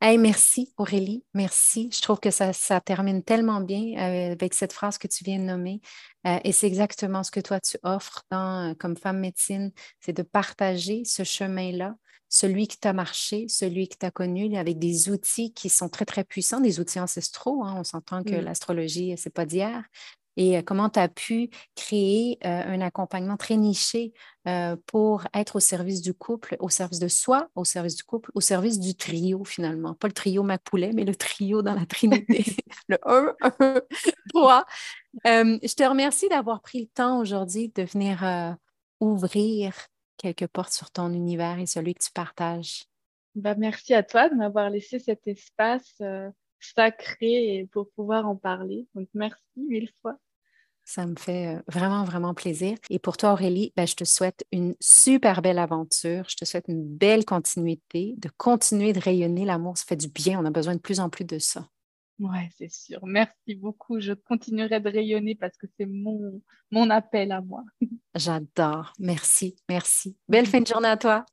Hey, 0.00 0.18
merci 0.18 0.72
Aurélie, 0.78 1.24
merci. 1.32 1.88
Je 1.92 2.02
trouve 2.02 2.18
que 2.18 2.32
ça, 2.32 2.52
ça 2.52 2.80
termine 2.80 3.22
tellement 3.22 3.60
bien 3.60 3.96
euh, 3.98 4.32
avec 4.32 4.52
cette 4.52 4.72
phrase 4.72 4.98
que 4.98 5.06
tu 5.06 5.22
viens 5.22 5.38
de 5.38 5.44
nommer. 5.44 5.80
Euh, 6.26 6.38
et 6.42 6.50
c'est 6.50 6.66
exactement 6.66 7.22
ce 7.22 7.30
que 7.30 7.38
toi 7.38 7.60
tu 7.60 7.78
offres 7.84 8.24
dans, 8.28 8.74
comme 8.74 8.96
femme 8.96 9.20
médecine, 9.20 9.70
c'est 10.00 10.12
de 10.12 10.22
partager 10.22 11.04
ce 11.04 11.22
chemin-là 11.22 11.94
celui 12.32 12.66
qui 12.66 12.78
t'a 12.78 12.94
marché, 12.94 13.44
celui 13.46 13.88
qui 13.88 13.98
t'a 13.98 14.10
connu, 14.10 14.56
avec 14.56 14.78
des 14.78 15.10
outils 15.10 15.52
qui 15.52 15.68
sont 15.68 15.90
très, 15.90 16.06
très 16.06 16.24
puissants, 16.24 16.60
des 16.60 16.80
outils 16.80 16.98
ancestraux. 16.98 17.62
Hein. 17.62 17.74
On 17.76 17.84
s'entend 17.84 18.24
que 18.24 18.34
l'astrologie, 18.34 19.14
ce 19.18 19.28
n'est 19.28 19.32
pas 19.32 19.44
d'hier. 19.44 19.84
Et 20.38 20.56
euh, 20.56 20.62
comment 20.64 20.88
tu 20.88 20.98
as 20.98 21.08
pu 21.08 21.50
créer 21.76 22.38
euh, 22.46 22.62
un 22.66 22.80
accompagnement 22.80 23.36
très 23.36 23.58
niché 23.58 24.14
euh, 24.48 24.76
pour 24.86 25.24
être 25.34 25.56
au 25.56 25.60
service 25.60 26.00
du 26.00 26.14
couple, 26.14 26.56
au 26.58 26.70
service 26.70 27.00
de 27.00 27.08
soi, 27.08 27.50
au 27.54 27.66
service 27.66 27.96
du 27.96 28.02
couple, 28.02 28.30
au 28.32 28.40
service 28.40 28.80
du 28.80 28.94
trio 28.94 29.44
finalement? 29.44 29.92
Pas 29.92 30.08
le 30.08 30.14
trio 30.14 30.42
Macpoulet, 30.42 30.92
mais 30.94 31.04
le 31.04 31.14
trio 31.14 31.60
dans 31.60 31.74
la 31.74 31.84
Trinité. 31.84 32.46
le 32.88 32.96
1, 33.04 33.34
1, 33.60 33.82
3. 34.32 34.64
je 35.26 35.74
te 35.74 35.82
remercie 35.86 36.30
d'avoir 36.30 36.62
pris 36.62 36.80
le 36.80 36.86
temps 36.86 37.20
aujourd'hui 37.20 37.70
de 37.74 37.82
venir 37.82 38.56
ouvrir 39.00 39.74
quelques 40.16 40.46
portes 40.46 40.72
sur 40.72 40.90
ton 40.90 41.12
univers 41.12 41.58
et 41.58 41.66
celui 41.66 41.94
que 41.94 42.02
tu 42.02 42.12
partages. 42.12 42.84
Bah, 43.34 43.54
merci 43.56 43.94
à 43.94 44.02
toi 44.02 44.28
de 44.28 44.34
m'avoir 44.34 44.70
laissé 44.70 44.98
cet 44.98 45.26
espace 45.26 45.94
euh, 46.00 46.30
sacré 46.60 47.68
pour 47.72 47.90
pouvoir 47.90 48.28
en 48.28 48.36
parler. 48.36 48.86
Donc, 48.94 49.08
merci 49.14 49.40
mille 49.56 49.90
fois. 50.02 50.18
Ça 50.84 51.06
me 51.06 51.14
fait 51.16 51.56
euh, 51.56 51.62
vraiment, 51.68 52.04
vraiment 52.04 52.34
plaisir. 52.34 52.76
Et 52.90 52.98
pour 52.98 53.16
toi, 53.16 53.32
Aurélie, 53.32 53.72
ben, 53.76 53.86
je 53.86 53.94
te 53.94 54.04
souhaite 54.04 54.44
une 54.52 54.74
super 54.80 55.40
belle 55.40 55.58
aventure. 55.58 56.24
Je 56.28 56.36
te 56.36 56.44
souhaite 56.44 56.66
une 56.68 56.84
belle 56.84 57.24
continuité, 57.24 58.14
de 58.18 58.28
continuer 58.36 58.92
de 58.92 59.00
rayonner. 59.00 59.44
L'amour, 59.44 59.78
ça 59.78 59.84
fait 59.86 59.96
du 59.96 60.08
bien. 60.08 60.40
On 60.40 60.44
a 60.44 60.50
besoin 60.50 60.74
de 60.74 60.80
plus 60.80 61.00
en 61.00 61.08
plus 61.08 61.24
de 61.24 61.38
ça. 61.38 61.68
Ouais, 62.22 62.48
c'est 62.56 62.70
sûr. 62.70 63.00
Merci 63.04 63.56
beaucoup. 63.56 63.98
Je 63.98 64.12
continuerai 64.12 64.78
de 64.78 64.88
rayonner 64.88 65.34
parce 65.34 65.56
que 65.56 65.66
c'est 65.76 65.86
mon, 65.86 66.40
mon 66.70 66.88
appel 66.88 67.32
à 67.32 67.40
moi. 67.40 67.64
J'adore. 68.14 68.92
Merci, 69.00 69.56
merci. 69.68 70.16
Belle 70.28 70.46
fin 70.46 70.60
de 70.60 70.66
journée 70.68 70.88
à 70.88 70.96
toi. 70.96 71.26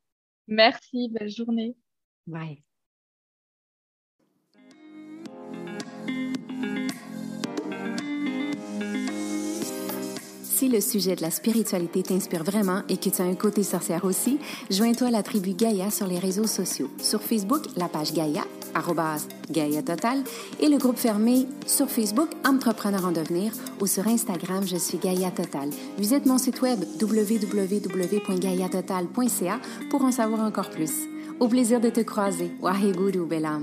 Merci, 0.48 1.10
belle 1.10 1.30
journée. 1.30 1.76
Bye. 2.26 2.64
Si 10.60 10.68
le 10.68 10.82
sujet 10.82 11.16
de 11.16 11.22
la 11.22 11.32
spiritualité 11.32 12.04
t'inspire 12.04 12.44
vraiment 12.44 12.82
et 12.90 12.98
que 12.98 13.10
tu 13.10 13.22
as 13.22 13.26
un 13.26 13.36
côté 13.36 13.64
sorcière 13.64 14.04
aussi, 14.04 14.40
joins-toi 14.70 15.08
à 15.08 15.12
la 15.12 15.24
tribu 15.24 15.54
Gaïa 15.54 15.90
sur 15.90 16.06
les 16.06 16.20
réseaux 16.20 16.48
sociaux. 16.48 16.90
Sur 17.00 17.22
Facebook, 17.22 17.62
la 17.78 17.88
page 17.88 18.12
Gaïa, 18.12 18.44
Gaïa 19.52 19.82
Total, 19.82 20.20
et 20.60 20.68
le 20.68 20.78
groupe 20.78 20.98
fermé 20.98 21.48
sur 21.66 21.90
Facebook, 21.90 22.30
Entrepreneur 22.46 23.06
en 23.06 23.12
devenir, 23.12 23.52
ou 23.82 23.88
sur 23.88 24.08
Instagram, 24.08 24.66
je 24.66 24.78
suis 24.78 24.98
Gaïa 24.98 25.32
Total. 25.32 25.70
Visite 25.98 26.26
mon 26.26 26.38
site 26.38 26.62
web 26.62 26.80
www.gaïatotal.ca 27.02 29.60
pour 29.90 30.04
en 30.04 30.12
savoir 30.12 30.42
encore 30.42 30.70
plus. 30.70 30.92
Au 31.40 31.48
plaisir 31.48 31.80
de 31.80 31.90
te 31.90 32.02
croiser. 32.02 32.52
Waheguru 32.62 33.26
Belam. 33.26 33.62